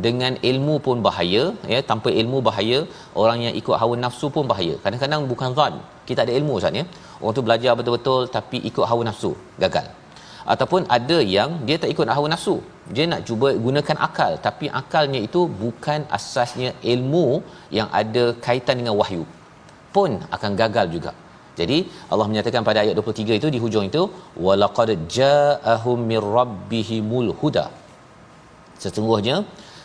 dengan 0.07 0.33
ilmu 0.51 0.77
pun 0.87 0.97
bahaya 1.07 1.43
ya? 1.73 1.81
Tanpa 1.91 2.09
ilmu 2.21 2.39
bahaya 2.49 2.79
orang 3.23 3.41
yang 3.47 3.57
ikut 3.63 3.77
hawa 3.83 3.97
nafsu 4.05 4.29
pun 4.37 4.47
bahaya. 4.53 4.77
Kadang-kadang 4.85 5.25
bukan 5.33 5.51
zon. 5.59 5.75
Kita 6.09 6.21
ada 6.27 6.33
ilmu 6.39 6.55
Ustaz 6.61 6.81
ya? 6.81 6.87
Orang 7.21 7.35
tu 7.39 7.45
belajar 7.49 7.73
betul-betul 7.81 8.23
tapi 8.39 8.59
ikut 8.71 8.85
hawa 8.91 9.03
nafsu 9.11 9.33
gagal. 9.65 9.89
Ataupun 10.53 10.83
ada 10.97 11.19
yang 11.37 11.51
dia 11.67 11.77
tak 11.83 11.91
ikut 11.95 12.15
hawa 12.17 12.29
nafsu 12.35 12.57
dia 12.93 13.05
nak 13.11 13.25
cuba 13.29 13.49
gunakan 13.67 13.99
akal. 14.07 14.33
Tapi 14.47 14.67
akalnya 14.81 15.21
itu 15.27 15.41
bukan 15.63 16.01
asasnya 16.19 16.71
ilmu 16.93 17.27
yang 17.79 17.89
ada 18.01 18.25
kaitan 18.47 18.77
dengan 18.81 18.97
wahyu. 19.01 19.25
Pun 19.97 20.11
akan 20.37 20.53
gagal 20.63 20.87
juga. 20.97 21.13
Jadi 21.61 21.79
Allah 22.13 22.27
menyatakan 22.31 22.63
pada 22.69 22.79
ayat 22.83 22.95
23 23.01 23.39
itu 23.41 23.49
di 23.55 23.59
hujung 23.65 23.85
itu 23.91 24.03
walaqad 24.47 24.91
ja'ahum 25.17 25.99
mir 26.11 26.25
rabbihimul 26.39 27.31
huda. 27.41 27.67
Sesungguhnya 28.83 29.37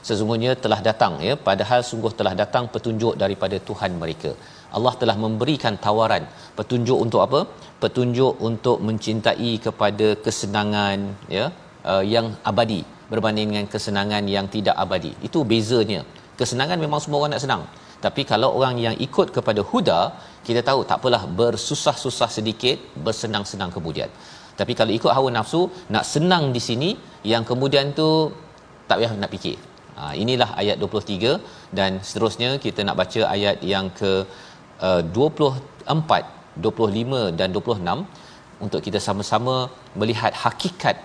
sesungguhnya 0.07 0.51
telah 0.63 0.79
datang 0.89 1.15
ya. 1.27 1.35
Padahal 1.49 1.81
sungguh 1.89 2.11
telah 2.19 2.33
datang 2.41 2.65
petunjuk 2.73 3.15
daripada 3.23 3.59
Tuhan 3.69 3.93
mereka. 4.01 4.33
Allah 4.77 4.93
telah 5.01 5.15
memberikan 5.25 5.75
tawaran. 5.85 6.25
Petunjuk 6.57 6.97
untuk 7.05 7.21
apa? 7.27 7.39
Petunjuk 7.83 8.33
untuk 8.49 8.77
mencintai 8.87 9.51
kepada 9.65 10.07
kesenangan 10.25 10.99
ya 11.37 11.45
uh, 11.85 12.03
yang 12.03 12.35
abadi 12.51 12.81
berbanding 13.11 13.47
dengan 13.51 13.67
kesenangan 13.73 14.23
yang 14.35 14.45
tidak 14.55 14.75
abadi. 14.83 15.11
Itu 15.27 15.41
bezanya. 15.51 16.01
Kesenangan 16.39 16.77
memang 16.79 17.01
semua 17.03 17.19
orang 17.21 17.33
nak 17.35 17.43
senang. 17.45 17.63
Tapi 18.05 18.21
kalau 18.31 18.49
orang 18.57 18.75
yang 18.79 18.95
ikut 19.07 19.27
kepada 19.35 19.61
huda 19.71 19.99
kita 20.47 20.61
tahu 20.69 20.87
tak 20.89 20.97
apalah 21.03 21.23
bersusah-susah 21.39 22.29
sedikit 22.37 22.77
bersenang-senang 23.05 23.71
kemudian. 23.75 24.07
Tapi 24.59 24.73
kalau 24.79 24.91
ikut 24.99 25.11
hawa 25.15 25.29
nafsu 25.37 25.61
nak 25.93 26.05
senang 26.13 26.45
di 26.55 26.61
sini 26.67 26.89
yang 27.31 27.43
kemudian 27.49 27.91
tu 27.99 28.31
tak 28.87 28.97
payah 28.99 29.13
nak 29.21 29.31
fikir. 29.35 29.57
Ha, 29.99 30.15
inilah 30.23 30.49
ayat 30.61 30.79
23 30.79 31.75
dan 31.77 31.99
seterusnya 32.07 32.49
kita 32.65 32.87
nak 32.87 32.95
baca 33.01 33.21
ayat 33.35 33.57
yang 33.73 33.91
ke 33.99 34.11
uh, 34.79 35.01
24 35.03 36.39
25 36.67 37.39
dan 37.39 37.49
26 37.51 38.63
untuk 38.65 38.81
kita 38.85 38.99
sama-sama 39.07 39.55
melihat 39.99 40.31
hakikat 40.43 40.95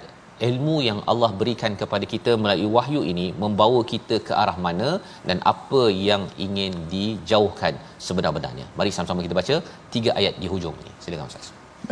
ilmu 0.49 0.77
yang 0.89 1.01
Allah 1.13 1.31
berikan 1.41 1.73
kepada 1.83 2.05
kita 2.13 2.33
melalui 2.43 2.69
wahyu 2.77 3.01
ini 3.13 3.27
membawa 3.43 3.81
kita 3.93 4.19
ke 4.29 4.33
arah 4.43 4.57
mana 4.67 4.91
dan 5.29 5.39
apa 5.53 5.83
yang 6.09 6.25
ingin 6.47 6.73
dijauhkan 6.95 7.77
sebenar-benarnya. 8.07 8.67
Mari 8.79 8.93
sama-sama 8.97 9.27
kita 9.27 9.39
baca 9.41 9.59
tiga 9.97 10.13
ayat 10.21 10.37
di 10.43 10.49
hujung 10.55 10.77
ini. 10.85 10.93
Silakan 11.05 11.31
Ustaz. 11.33 11.49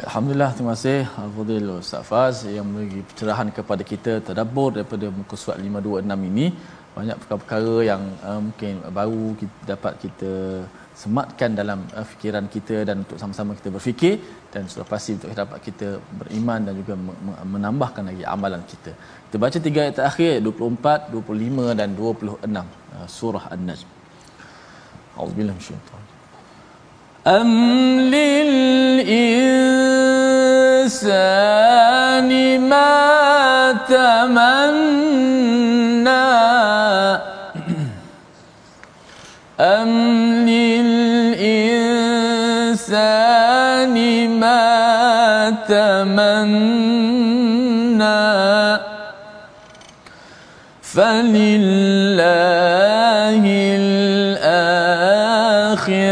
Alhamdulillah 0.09 0.51
terima 0.57 0.72
kasih 0.74 1.01
Al-Fadhil 1.22 1.70
Ustaz 1.82 2.05
Faz 2.11 2.36
yang 2.57 2.64
memberi 2.68 3.01
pencerahan 3.09 3.49
kepada 3.59 3.82
kita 3.90 4.12
tadabbur 4.28 4.68
daripada 4.76 5.07
muka 5.18 5.36
surat 5.43 5.59
526 5.61 6.30
ini 6.30 6.47
banyak 6.97 7.16
perkara-perkara 7.20 7.76
yang 7.90 8.03
uh, 8.28 8.40
mungkin 8.47 8.72
baru 8.99 9.24
kita 9.40 9.57
dapat 9.72 9.93
kita 10.05 10.32
sematkan 11.03 11.51
dalam 11.61 11.78
uh, 11.97 12.07
fikiran 12.11 12.47
kita 12.55 12.76
dan 12.88 13.05
untuk 13.05 13.18
sama-sama 13.22 13.57
kita 13.59 13.68
berfikir 13.76 14.14
dan 14.53 14.69
sudah 14.69 14.85
pasti 14.85 15.17
untuk 15.17 15.33
dapat 15.33 15.59
kita 15.65 15.97
beriman 16.21 16.61
dan 16.61 16.77
juga 16.77 16.93
menambahkan 17.49 18.05
lagi 18.13 18.21
amalan 18.29 18.61
kita. 18.69 18.93
Kita 19.27 19.37
baca 19.41 19.57
tiga 19.57 19.89
ayat 19.89 19.97
terakhir 19.97 20.45
24, 20.45 21.09
25 21.09 21.73
dan 21.73 21.89
26 21.97 22.45
ah, 22.53 23.09
surah 23.09 23.49
An-Najm. 23.49 23.89
Auzubillahi 25.17 25.57
minasyaitan. 25.57 26.05
Am 27.25 27.51
lil 28.13 28.53
insani 29.09 31.01
ma 32.61 32.93
tamanna 33.89 34.61
Am 39.57 39.93
lil 40.45 40.91
insani 41.41 41.82
تمنى 46.03 47.99
فلله 50.83 51.85
الآخرة 55.73 56.03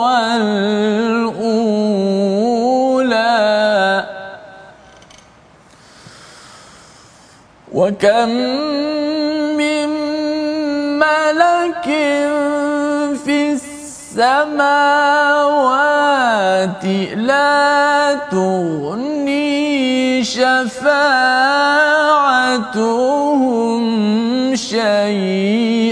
والأولى. 0.00 0.48
وكم 7.72 8.28
من 9.60 9.88
ملك 10.98 11.86
في 13.24 13.36
السماوات 13.52 14.68
لا 17.16 17.97
تغني 18.30 20.24
شفاعتهم 20.24 20.88
شيئا 24.54 25.87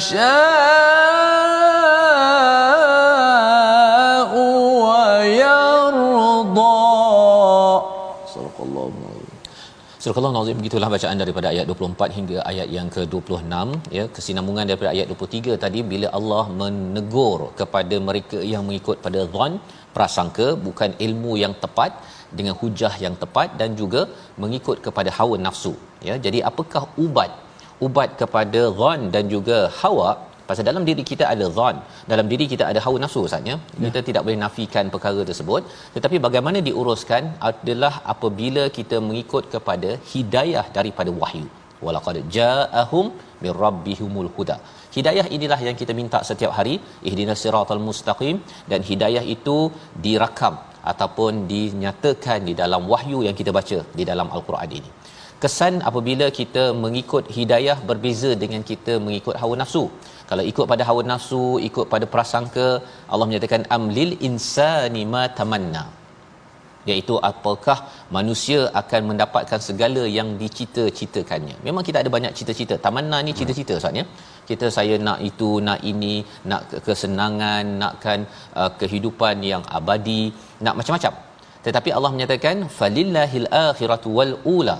يشاء 0.00 0.26
ويرضى 4.88 6.74
صدق 8.34 8.58
الله 8.66 8.86
العظيم 9.00 9.34
Surah 10.06 10.28
Al-Nazim 10.30 10.56
begitulah 10.60 10.88
bacaan 10.94 11.18
daripada 11.22 11.46
ayat 11.52 11.64
24 11.70 12.16
hingga 12.16 12.36
ayat 12.50 12.68
yang 12.74 12.88
ke-26 12.94 13.54
ya 13.96 14.04
kesinambungan 14.16 14.64
daripada 14.70 14.90
ayat 14.94 15.06
23 15.14 15.56
tadi 15.64 15.80
bila 15.92 16.08
Allah 16.18 16.44
menegur 16.60 17.40
kepada 17.60 17.96
mereka 18.08 18.38
yang 18.52 18.62
mengikut 18.68 18.96
pada 19.06 19.22
zon 19.34 19.52
prasangka 19.96 20.46
bukan 20.66 20.92
ilmu 21.06 21.32
yang 21.42 21.54
tepat 21.64 21.90
dengan 22.38 22.54
hujah 22.60 22.92
yang 23.04 23.16
tepat 23.22 23.48
dan 23.62 23.72
juga 23.80 24.02
mengikut 24.44 24.78
kepada 24.86 25.10
hawa 25.18 25.38
nafsu 25.46 25.74
ya 26.08 26.16
jadi 26.26 26.40
apakah 26.50 26.84
ubat 27.06 27.32
ubat 27.87 28.09
kepada 28.21 28.61
zon 28.81 29.01
dan 29.15 29.23
juga 29.35 29.59
hawa. 29.81 30.09
Pasal 30.49 30.65
dalam 30.69 30.83
diri 30.87 31.03
kita 31.09 31.25
ada 31.33 31.45
zon 31.57 31.75
dalam 32.11 32.25
diri 32.31 32.45
kita 32.53 32.63
ada 32.71 32.79
hawa 32.85 32.97
nafsu 33.03 33.19
ustaznya 33.27 33.55
ya. 33.55 33.81
kita 33.85 33.99
tidak 34.07 34.21
boleh 34.25 34.39
nafikan 34.43 34.85
perkara 34.93 35.21
tersebut. 35.29 35.61
Tetapi 35.95 36.17
bagaimana 36.25 36.59
diuruskan 36.67 37.23
adalah 37.49 37.93
apabila 38.13 38.63
kita 38.77 38.99
mengikut 39.07 39.45
kepada 39.55 39.91
hidayah 40.13 40.65
daripada 40.77 41.13
wahyu. 41.21 41.47
Walaqad 41.85 42.17
ja'ahum 42.37 43.05
mir 43.43 43.55
rabbihumul 43.65 44.31
huda. 44.35 44.57
Hidayah 44.97 45.25
inilah 45.35 45.59
yang 45.67 45.77
kita 45.81 45.93
minta 45.99 46.19
setiap 46.29 46.51
hari 46.57 46.75
ihdinas 47.09 47.41
siratal 47.43 47.83
mustaqim 47.87 48.37
dan 48.71 48.81
hidayah 48.89 49.23
itu 49.35 49.57
dirakam 50.05 50.55
ataupun 50.91 51.33
dinyatakan 51.53 52.39
di 52.49 52.53
dalam 52.61 52.83
wahyu 52.93 53.19
yang 53.27 53.35
kita 53.39 53.53
baca 53.59 53.79
di 53.99 54.03
dalam 54.11 54.27
al-Quran 54.37 54.71
ini 54.79 54.91
kesan 55.43 55.75
apabila 55.89 56.25
kita 56.39 56.63
mengikut 56.83 57.25
hidayah 57.37 57.77
berbeza 57.89 58.31
dengan 58.43 58.61
kita 58.71 58.93
mengikut 59.05 59.35
hawa 59.41 59.55
nafsu. 59.61 59.83
Kalau 60.29 60.43
ikut 60.51 60.65
pada 60.71 60.83
hawa 60.89 61.01
nafsu 61.11 61.45
ikut 61.69 61.85
pada 61.93 62.05
prasangka 62.13 62.67
Allah 63.11 63.27
menyatakan 63.29 63.63
amlil 63.77 64.13
insani 64.29 65.03
ma 65.13 65.23
tamanna. 65.39 65.83
Iaitu 66.89 67.15
apakah 67.29 67.77
manusia 68.17 68.59
akan 68.81 69.01
mendapatkan 69.09 69.59
segala 69.67 70.03
yang 70.17 70.29
dicita-citakannya? 70.41 71.55
Memang 71.67 71.83
kita 71.87 71.97
ada 72.01 72.09
banyak 72.15 72.33
cita-cita. 72.37 72.75
Tamanna 72.85 73.17
ni 73.27 73.33
cita-cita 73.39 73.73
ustaz 73.79 73.99
ya? 73.99 74.05
Kita 74.49 74.67
saya 74.77 74.95
nak 75.07 75.19
itu 75.29 75.49
nak 75.67 75.81
ini 75.91 76.15
nak 76.51 76.61
kesenangan 76.85 77.65
nakkan 77.81 78.19
uh, 78.61 78.71
kehidupan 78.81 79.45
yang 79.51 79.63
abadi 79.79 80.23
nak 80.65 80.77
macam-macam. 80.79 81.13
Tetapi 81.65 81.89
Allah 81.97 82.11
menyatakan 82.15 82.65
falillahil 82.79 83.47
akhiratu 83.67 84.09
wal 84.17 84.33
ula 84.55 84.77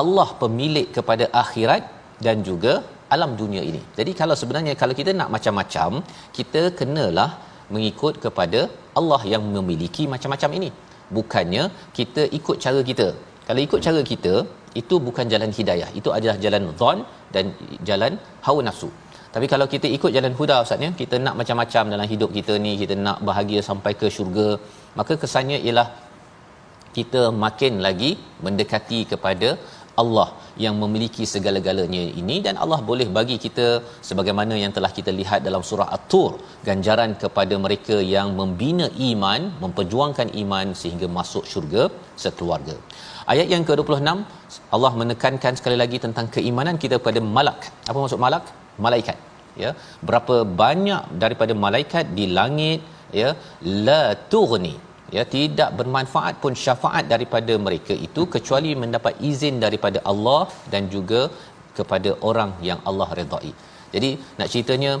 Allah 0.00 0.28
pemilik 0.42 0.88
kepada 0.96 1.24
akhirat 1.42 1.82
dan 2.26 2.36
juga 2.48 2.72
alam 3.14 3.32
dunia 3.42 3.62
ini. 3.70 3.80
Jadi 3.98 4.12
kalau 4.20 4.34
sebenarnya 4.40 4.72
kalau 4.82 4.94
kita 5.00 5.10
nak 5.20 5.30
macam-macam, 5.36 5.90
kita 6.38 6.62
kenalah 6.78 7.30
mengikut 7.74 8.14
kepada 8.24 8.60
Allah 9.00 9.20
yang 9.32 9.42
memiliki 9.56 10.04
macam-macam 10.14 10.50
ini. 10.58 10.70
Bukannya 11.16 11.64
kita 11.98 12.22
ikut 12.38 12.56
cara 12.64 12.80
kita. 12.90 13.08
Kalau 13.48 13.60
ikut 13.66 13.80
cara 13.86 14.00
kita, 14.12 14.34
itu 14.80 14.94
bukan 15.08 15.26
jalan 15.32 15.50
hidayah. 15.58 15.90
Itu 15.98 16.10
adalah 16.16 16.36
jalan 16.44 16.64
zon 16.80 16.98
dan 17.34 17.44
jalan 17.88 18.12
hawa 18.46 18.62
nafsu. 18.68 18.88
Tapi 19.34 19.46
kalau 19.52 19.66
kita 19.74 19.86
ikut 19.96 20.10
jalan 20.16 20.34
huda 20.38 20.56
ustaznya, 20.64 20.90
kita 21.00 21.16
nak 21.26 21.34
macam-macam 21.40 21.84
dalam 21.94 22.06
hidup 22.12 22.30
kita 22.38 22.54
ni, 22.64 22.72
kita 22.82 22.94
nak 23.06 23.18
bahagia 23.28 23.60
sampai 23.68 23.92
ke 24.00 24.08
syurga, 24.16 24.48
maka 24.98 25.14
kesannya 25.22 25.58
ialah 25.66 25.88
kita 26.96 27.22
makin 27.44 27.74
lagi 27.86 28.10
mendekati 28.44 29.00
kepada 29.12 29.48
Allah 30.02 30.28
yang 30.64 30.74
memiliki 30.82 31.24
segala-galanya 31.32 32.02
ini 32.20 32.36
dan 32.46 32.54
Allah 32.64 32.78
boleh 32.90 33.06
bagi 33.18 33.36
kita 33.44 33.66
sebagaimana 34.08 34.54
yang 34.62 34.72
telah 34.76 34.90
kita 34.98 35.10
lihat 35.20 35.40
dalam 35.48 35.62
surah 35.68 35.88
At-Tur 35.96 36.30
ganjaran 36.68 37.12
kepada 37.22 37.54
mereka 37.64 37.96
yang 38.14 38.30
membina 38.40 38.88
iman 39.10 39.40
memperjuangkan 39.64 40.30
iman 40.42 40.66
sehingga 40.82 41.08
masuk 41.18 41.44
syurga 41.52 41.84
sekeluarga. 42.24 42.76
Ayat 43.34 43.48
yang 43.54 43.64
ke-26 43.68 44.10
Allah 44.76 44.92
menekankan 45.02 45.54
sekali 45.60 45.78
lagi 45.82 46.00
tentang 46.06 46.28
keimanan 46.36 46.78
kita 46.84 46.96
kepada 47.00 47.22
malak. 47.36 47.60
Apa 47.90 47.98
maksud 48.02 48.20
malak? 48.26 48.46
Malaikat 48.86 49.18
ya. 49.62 49.72
Berapa 50.08 50.36
banyak 50.62 51.02
daripada 51.22 51.52
malaikat 51.66 52.06
di 52.18 52.26
langit 52.38 52.80
ya 53.20 53.30
la 53.86 54.02
tughni 54.32 54.74
ya 55.14 55.22
tidak 55.34 55.70
bermanfaat 55.78 56.34
pun 56.42 56.52
syafaat 56.64 57.04
daripada 57.12 57.54
mereka 57.66 57.94
itu 58.06 58.22
kecuali 58.34 58.70
mendapat 58.82 59.14
izin 59.30 59.56
daripada 59.64 59.98
Allah 60.10 60.42
dan 60.72 60.90
juga 60.94 61.20
kepada 61.78 62.10
orang 62.28 62.50
yang 62.68 62.80
Allah 62.88 63.08
redai. 63.18 63.52
Jadi 63.94 64.10
nak 64.38 64.48
ceritanya 64.52 64.92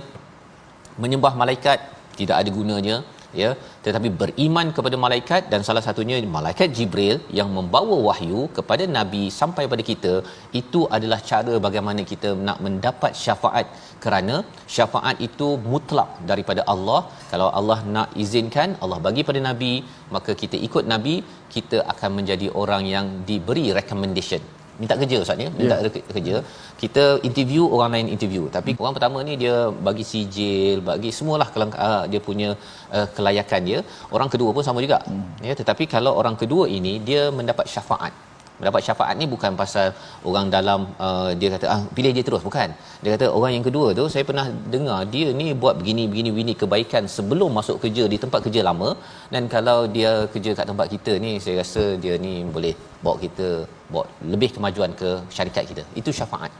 menyembah 1.02 1.34
malaikat 1.42 1.78
tidak 2.18 2.36
ada 2.40 2.50
gunanya 2.58 2.96
ya. 3.42 3.50
Tetapi 3.84 4.08
beriman 4.20 4.68
kepada 4.76 4.96
malaikat 5.04 5.42
dan 5.52 5.60
salah 5.68 5.82
satunya 5.86 6.16
malaikat 6.36 6.68
Jibril 6.78 7.16
yang 7.38 7.50
membawa 7.56 7.96
wahyu 8.08 8.42
kepada 8.58 8.86
nabi 8.98 9.22
sampai 9.40 9.64
pada 9.72 9.84
kita 9.90 10.14
itu 10.60 10.82
adalah 10.98 11.20
cara 11.30 11.54
bagaimana 11.66 12.02
kita 12.12 12.32
nak 12.48 12.60
mendapat 12.66 13.12
syafaat. 13.24 13.68
Kerana 14.04 14.36
syafaat 14.76 15.16
itu 15.28 15.48
mutlak 15.70 16.10
daripada 16.30 16.64
Allah. 16.74 17.00
Kalau 17.32 17.48
Allah 17.60 17.78
nak 17.96 18.10
izinkan 18.24 18.70
Allah 18.84 19.00
bagi 19.08 19.24
pada 19.30 19.42
nabi 19.48 19.72
maka 20.16 20.32
kita 20.42 20.56
ikut 20.68 20.84
nabi 20.94 21.16
kita 21.56 21.78
akan 21.94 22.10
menjadi 22.20 22.48
orang 22.62 22.84
yang 22.94 23.08
diberi 23.28 23.66
recommendation 23.80 24.42
minta 24.80 24.94
kerja 25.00 25.16
ustaz 25.24 25.44
ya? 25.44 25.48
Minta 25.58 25.76
yeah. 25.84 26.04
kerja. 26.16 26.34
Kita 26.82 27.04
interview 27.28 27.62
orang 27.76 27.90
lain 27.94 28.08
interview. 28.16 28.44
Tapi 28.56 28.70
hmm. 28.72 28.82
orang 28.82 28.94
pertama 28.96 29.18
ni 29.28 29.34
dia 29.42 29.56
bagi 29.88 30.04
sijil 30.10 30.78
bagi 30.90 31.10
semualah 31.18 31.48
kelengkap 31.54 31.80
uh, 31.88 32.04
dia 32.12 32.20
punya 32.28 32.50
uh, 32.96 33.06
kelayakan 33.16 33.60
dia. 33.70 33.80
Orang 34.16 34.30
kedua 34.34 34.52
pun 34.56 34.64
sama 34.68 34.84
juga. 34.86 35.00
Hmm. 35.08 35.26
ya 35.48 35.56
tetapi 35.60 35.86
kalau 35.96 36.14
orang 36.22 36.38
kedua 36.42 36.64
ini 36.78 36.94
dia 37.10 37.24
mendapat 37.38 37.68
syafaat. 37.74 38.14
Mendapat 38.60 38.82
syafaat 38.84 39.14
ni 39.20 39.26
bukan 39.32 39.52
pasal 39.60 39.86
orang 40.28 40.46
dalam 40.54 40.80
uh, 41.06 41.30
dia 41.40 41.48
kata 41.54 41.66
ah 41.74 41.80
pilih 41.96 42.12
dia 42.16 42.24
terus. 42.28 42.42
Bukan. 42.48 42.68
Dia 43.02 43.10
kata 43.14 43.26
orang 43.38 43.52
yang 43.56 43.64
kedua 43.68 43.88
tu 43.98 44.04
saya 44.14 44.24
pernah 44.28 44.46
dengar 44.74 45.00
dia 45.14 45.28
ni 45.40 45.46
buat 45.62 45.74
begini 45.80 46.04
begini 46.12 46.30
begini 46.36 46.52
kebaikan 46.62 47.04
sebelum 47.16 47.52
masuk 47.58 47.76
kerja 47.84 48.04
di 48.12 48.18
tempat 48.24 48.40
kerja 48.46 48.62
lama. 48.68 48.90
Dan 49.34 49.44
kalau 49.54 49.78
dia 49.96 50.12
kerja 50.34 50.52
kat 50.60 50.68
tempat 50.72 50.88
kita 50.94 51.14
ni 51.24 51.32
saya 51.46 51.56
rasa 51.62 51.84
dia 52.04 52.16
ni 52.26 52.34
boleh 52.56 52.74
bawa 53.06 53.16
kita 53.24 53.48
bawa 53.92 54.04
lebih 54.34 54.50
kemajuan 54.56 54.94
ke 55.02 55.10
syarikat 55.36 55.66
kita. 55.72 55.84
Itu 56.02 56.12
syafaat 56.20 56.52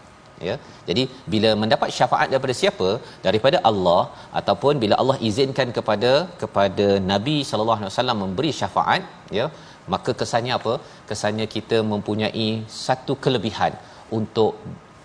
ya. 0.48 0.54
Jadi 0.88 1.02
bila 1.32 1.50
mendapat 1.62 1.90
syafaat 1.98 2.28
daripada 2.32 2.54
siapa? 2.62 2.88
Daripada 3.26 3.60
Allah 3.70 4.02
ataupun 4.40 4.82
bila 4.82 4.94
Allah 5.02 5.16
izinkan 5.28 5.70
kepada 5.78 6.12
kepada 6.42 6.88
Nabi 7.12 7.36
sallallahu 7.50 7.80
alaihi 7.80 7.92
wasallam 7.94 8.20
memberi 8.24 8.52
syafaat 8.60 9.02
ya 9.38 9.46
maka 9.94 10.10
kesannya 10.20 10.54
apa? 10.58 10.74
Kesannya 11.10 11.46
kita 11.56 11.78
mempunyai 11.92 12.48
satu 12.84 13.14
kelebihan 13.24 13.72
untuk 14.18 14.52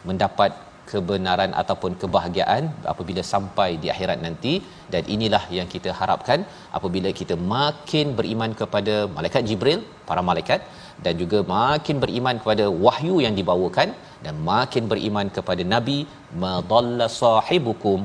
mendapat 0.10 0.52
kebenaran 0.92 1.52
ataupun 1.62 1.92
kebahagiaan 2.02 2.64
apabila 2.92 3.22
sampai 3.34 3.70
di 3.84 3.88
akhirat 3.94 4.20
nanti. 4.28 4.54
Dan 4.94 5.04
inilah 5.16 5.44
yang 5.58 5.68
kita 5.74 5.92
harapkan 6.00 6.40
apabila 6.78 7.10
kita 7.20 7.36
makin 7.56 8.08
beriman 8.20 8.54
kepada 8.62 8.96
malaikat 9.18 9.44
Jibril 9.50 9.82
para 10.10 10.24
malaikat 10.30 10.62
dan 11.06 11.14
juga 11.22 11.40
makin 11.58 11.98
beriman 12.04 12.36
kepada 12.42 12.66
wahyu 12.86 13.16
yang 13.26 13.36
dibawakan 13.40 13.90
dan 14.26 14.36
makin 14.52 14.84
beriman 14.92 15.28
kepada 15.38 15.64
nabi 15.74 15.98
madalla 16.44 17.08
sahibukum 17.22 18.00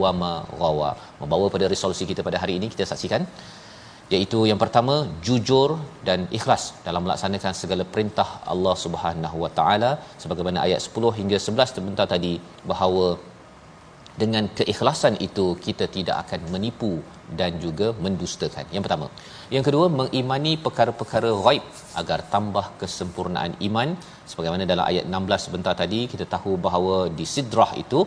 wa 0.00 0.10
ghawa 0.60 0.90
membawa 1.20 1.46
pada 1.54 1.66
resolusi 1.74 2.04
kita 2.10 2.22
pada 2.28 2.38
hari 2.42 2.54
ini 2.58 2.66
kita 2.74 2.86
saksikan 2.92 3.22
iaitu 4.14 4.38
yang 4.50 4.60
pertama 4.62 4.94
jujur 5.26 5.70
dan 6.06 6.20
ikhlas 6.38 6.62
dalam 6.86 7.02
melaksanakan 7.06 7.52
segala 7.62 7.84
perintah 7.94 8.28
Allah 8.52 8.74
Subhanahu 8.84 9.36
Wa 9.44 9.50
Taala 9.58 9.90
sebagaimana 10.22 10.58
ayat 10.66 10.80
10 10.86 11.18
hingga 11.18 11.38
11 11.48 11.76
sebentar 11.76 12.06
tadi 12.14 12.32
bahawa 12.70 13.06
dengan 14.22 14.44
keikhlasan 14.58 15.14
itu 15.26 15.46
kita 15.66 15.86
tidak 15.96 16.16
akan 16.22 16.40
menipu 16.54 16.92
dan 17.40 17.52
juga 17.64 17.88
mendustakan. 18.04 18.64
Yang 18.74 18.84
pertama. 18.86 19.06
Yang 19.54 19.64
kedua 19.66 19.86
mengimani 19.98 20.50
perkara-perkara 20.64 21.30
ghaib 21.44 21.64
agar 22.00 22.18
tambah 22.32 22.66
kesempurnaan 22.80 23.52
iman 23.68 23.88
sebagaimana 24.30 24.64
dalam 24.72 24.84
ayat 24.90 25.04
16 25.10 25.46
sebentar 25.46 25.72
tadi 25.80 26.00
kita 26.12 26.24
tahu 26.34 26.52
bahawa 26.66 26.96
di 27.18 27.24
sidrah 27.32 27.70
itu 27.82 28.00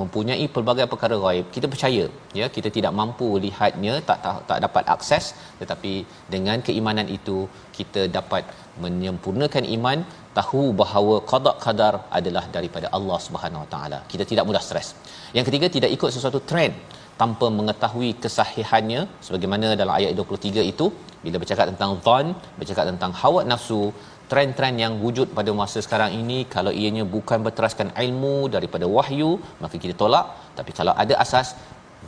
mempunyai 0.00 0.46
pelbagai 0.54 0.86
perkara 0.92 1.16
ghaib. 1.24 1.46
Kita 1.56 1.68
percaya 1.72 2.04
ya 2.40 2.46
kita 2.56 2.70
tidak 2.76 2.92
mampu 3.00 3.28
lihatnya 3.44 3.94
tak 4.08 4.18
tak, 4.24 4.38
tak 4.50 4.60
dapat 4.66 4.84
akses 4.94 5.26
tetapi 5.60 5.92
dengan 6.34 6.64
keimanan 6.68 7.10
itu 7.18 7.36
kita 7.78 8.04
dapat 8.18 8.44
menyempurnakan 8.84 9.66
iman 9.76 9.98
tahu 10.38 10.64
bahawa 10.80 11.14
qada 11.32 11.52
qadar 11.66 11.94
adalah 12.18 12.44
daripada 12.56 12.88
Allah 12.98 13.18
Subhanahu 13.26 13.64
Wa 13.64 13.70
Taala. 13.74 14.00
Kita 14.12 14.24
tidak 14.32 14.46
mudah 14.48 14.64
stres. 14.68 14.88
Yang 15.36 15.46
ketiga 15.50 15.68
tidak 15.76 15.92
ikut 15.98 16.10
sesuatu 16.16 16.40
trend 16.52 16.74
tanpa 17.20 17.46
mengetahui 17.58 18.10
kesahihannya 18.24 19.00
sebagaimana 19.26 19.68
dalam 19.80 19.94
ayat 19.98 20.12
23 20.20 20.72
itu 20.72 20.86
bila 21.24 21.36
bercakap 21.42 21.66
tentang 21.72 21.90
zon, 22.04 22.26
bercakap 22.60 22.84
tentang 22.90 23.12
hawa 23.20 23.40
nafsu, 23.50 23.82
trend-trend 24.30 24.76
yang 24.84 24.94
wujud 25.04 25.28
pada 25.38 25.50
masa 25.60 25.78
sekarang 25.86 26.10
ini 26.20 26.38
kalau 26.54 26.72
ianya 26.82 27.04
bukan 27.16 27.38
berteraskan 27.46 27.88
ilmu 28.04 28.36
daripada 28.54 28.86
wahyu, 28.96 29.30
maka 29.62 29.76
kita 29.84 29.94
tolak. 30.02 30.26
Tapi 30.58 30.72
kalau 30.78 30.94
ada 31.02 31.14
asas, 31.24 31.50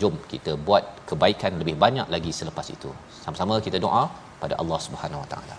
jom 0.00 0.16
kita 0.32 0.54
buat 0.68 0.84
kebaikan 1.10 1.60
lebih 1.62 1.76
banyak 1.84 2.08
lagi 2.14 2.32
selepas 2.40 2.68
itu. 2.76 2.92
Sama-sama 3.24 3.60
kita 3.68 3.80
doa 3.86 4.04
pada 4.42 4.56
Allah 4.62 4.80
Subhanahu 4.86 5.22
Wa 5.24 5.30
Taala. 5.34 5.56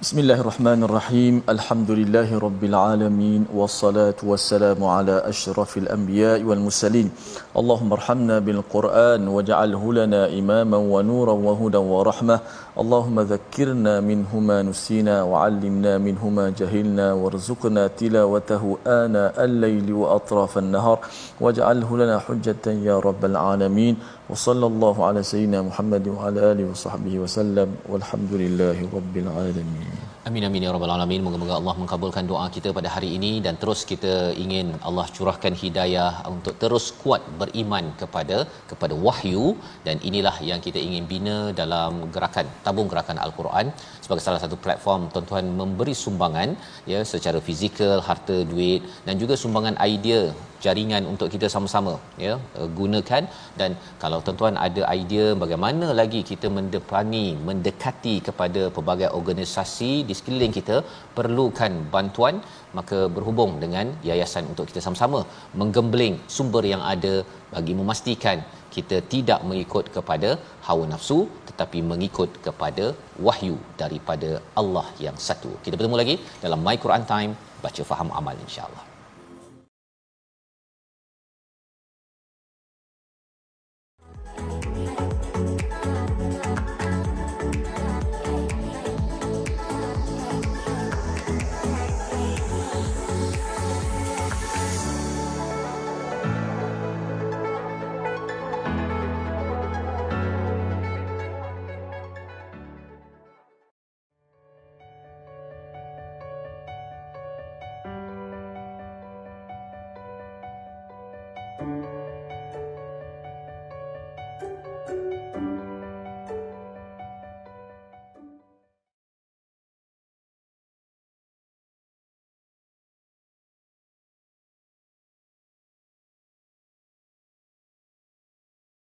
بسم 0.00 0.18
الله 0.18 0.40
الرحمن 0.40 0.80
الرحيم 0.82 1.42
الحمد 1.48 1.90
لله 1.90 2.38
رب 2.38 2.64
العالمين 2.64 3.46
والصلاة 3.54 4.16
والسلام 4.22 4.84
على 4.84 5.28
أشرف 5.28 5.76
الأنبياء 5.76 6.42
والمرسلين 6.42 7.10
اللهم 7.56 7.92
ارحمنا 7.92 8.38
بالقرآن 8.38 9.28
واجعله 9.28 9.92
لنا 9.92 10.22
إماما 10.38 10.76
ونورا 10.76 11.32
وهدى 11.32 11.76
ورحمة 11.76 12.40
اللهم 12.78 13.20
ذكرنا 13.20 14.00
منهما 14.00 14.62
نسينا 14.62 15.22
وعلمنا 15.22 15.98
منهما 15.98 16.50
جهلنا 16.58 17.12
وارزقنا 17.12 17.86
تلاوته 17.86 18.76
آناء 18.86 19.44
الليل 19.44 19.92
وأطراف 19.92 20.58
النهار 20.58 20.98
واجعله 21.40 21.96
لنا 21.98 22.18
حجة 22.18 22.66
يا 22.66 22.98
رب 22.98 23.24
العالمين 23.24 23.96
وصلى 24.30 24.66
الله 24.66 25.06
على 25.06 25.22
سيدنا 25.22 25.62
محمد 25.62 26.08
وعلى 26.08 26.52
آله 26.52 26.70
وصحبه 26.70 27.18
وسلم 27.18 27.68
والحمد 27.88 28.32
لله 28.32 28.78
رب 28.94 29.16
العالمين 29.16 30.09
Amin 30.30 30.44
amin 30.46 30.64
ya 30.64 30.72
rabbal 30.74 30.92
alamin. 30.94 31.22
Moga-moga 31.26 31.54
Allah 31.60 31.72
mengabulkan 31.80 32.24
doa 32.30 32.44
kita 32.56 32.68
pada 32.76 32.88
hari 32.96 33.08
ini 33.16 33.30
dan 33.44 33.54
terus 33.62 33.80
kita 33.90 34.12
ingin 34.42 34.66
Allah 34.88 35.06
curahkan 35.16 35.54
hidayah 35.62 36.10
untuk 36.34 36.54
terus 36.62 36.84
kuat 37.00 37.22
beriman 37.40 37.86
kepada 38.02 38.36
kepada 38.70 38.94
wahyu 39.06 39.46
dan 39.86 39.96
inilah 40.08 40.34
yang 40.50 40.60
kita 40.66 40.78
ingin 40.88 41.04
bina 41.12 41.38
dalam 41.60 41.94
gerakan 42.14 42.46
tabung 42.66 42.88
gerakan 42.92 43.18
al-Quran 43.24 43.66
sebagai 44.10 44.26
salah 44.26 44.42
satu 44.44 44.56
platform 44.64 45.02
tuan-tuan 45.14 45.46
memberi 45.58 45.94
sumbangan 46.04 46.50
ya 46.92 47.00
secara 47.10 47.38
fizikal, 47.48 47.98
harta, 48.08 48.38
duit 48.52 48.80
dan 49.06 49.14
juga 49.22 49.34
sumbangan 49.42 49.76
idea 49.92 50.22
jaringan 50.64 51.02
untuk 51.12 51.28
kita 51.34 51.46
sama-sama 51.54 51.92
ya 52.24 52.32
uh, 52.58 52.68
gunakan. 52.78 53.22
Dan 53.60 53.70
kalau 54.02 54.18
tuan-tuan 54.24 54.56
ada 54.66 54.82
idea 55.00 55.26
bagaimana 55.42 55.86
lagi 56.00 56.20
kita 56.30 56.48
mendepani 56.56 57.24
mendekati 57.48 58.14
kepada 58.28 58.62
pelbagai 58.76 59.10
organisasi 59.20 59.92
di 60.08 60.16
sekeliling 60.18 60.54
kita 60.58 60.78
perlukan 61.18 61.74
bantuan 61.94 62.36
maka 62.78 62.98
berhubung 63.14 63.52
dengan 63.62 63.86
yayasan 64.08 64.44
untuk 64.52 64.66
kita 64.70 64.82
sama-sama 64.86 65.20
menggembling 65.62 66.16
sumber 66.36 66.64
yang 66.72 66.82
ada 66.94 67.14
bagi 67.54 67.74
memastikan 67.80 68.38
kita 68.76 68.98
tidak 69.14 69.40
mengikut 69.50 69.86
kepada 69.96 70.30
hawa 70.66 70.84
nafsu 70.92 71.18
tetapi 71.48 71.80
mengikut 71.92 72.30
kepada 72.46 72.86
wahyu 73.26 73.56
daripada 73.82 74.30
Allah 74.62 74.86
yang 75.06 75.18
satu. 75.28 75.52
Kita 75.64 75.74
bertemu 75.78 75.98
lagi 76.02 76.16
dalam 76.44 76.62
My 76.68 76.76
Quran 76.84 77.04
Time 77.14 77.34
baca 77.64 77.82
faham 77.90 78.10
amal 78.20 78.36
insya-Allah. 78.46 78.89